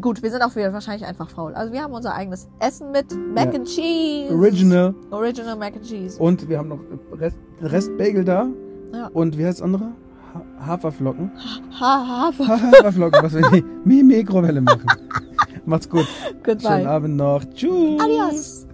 gut, 0.00 0.22
wir 0.22 0.30
sind 0.30 0.42
auch 0.42 0.56
wieder 0.56 0.72
wahrscheinlich 0.72 1.06
einfach 1.06 1.30
faul. 1.30 1.54
Also 1.54 1.72
wir 1.72 1.82
haben 1.82 1.92
unser 1.92 2.14
eigenes 2.14 2.48
Essen 2.58 2.90
mit. 2.90 3.06
Mac 3.34 3.52
Ja. 3.52 3.60
and 3.60 3.68
Cheese. 3.68 4.34
Original. 4.34 4.94
Original 5.10 5.56
Mac 5.56 5.74
and 5.76 5.84
Cheese. 5.84 6.18
Und 6.20 6.48
wir 6.48 6.58
haben 6.58 6.68
noch 6.68 6.80
Rest, 7.18 7.36
Rest 7.60 7.96
Bagel 7.98 8.24
da. 8.24 8.48
Ja. 8.94 9.08
Und 9.12 9.36
wie 9.36 9.44
heißt 9.44 9.58
das 9.58 9.64
andere? 9.64 9.92
Ha 10.60 10.66
Haferflocken. 10.66 11.30
Ha, 11.80 12.06
ha, 12.08 12.32
Haferflocken, 12.48 13.22
was 13.22 13.34
wir 13.34 13.46
in 13.46 13.52
die 13.52 13.64
Mi- 13.84 14.02
Mikrowelle 14.02 14.60
machen. 14.60 14.86
Macht's 15.66 15.88
gut. 15.88 16.06
Goodbye. 16.44 16.68
Schönen 16.76 16.86
Abend 16.86 17.16
noch. 17.16 17.44
Tschüss. 17.54 18.00
Adios. 18.00 18.65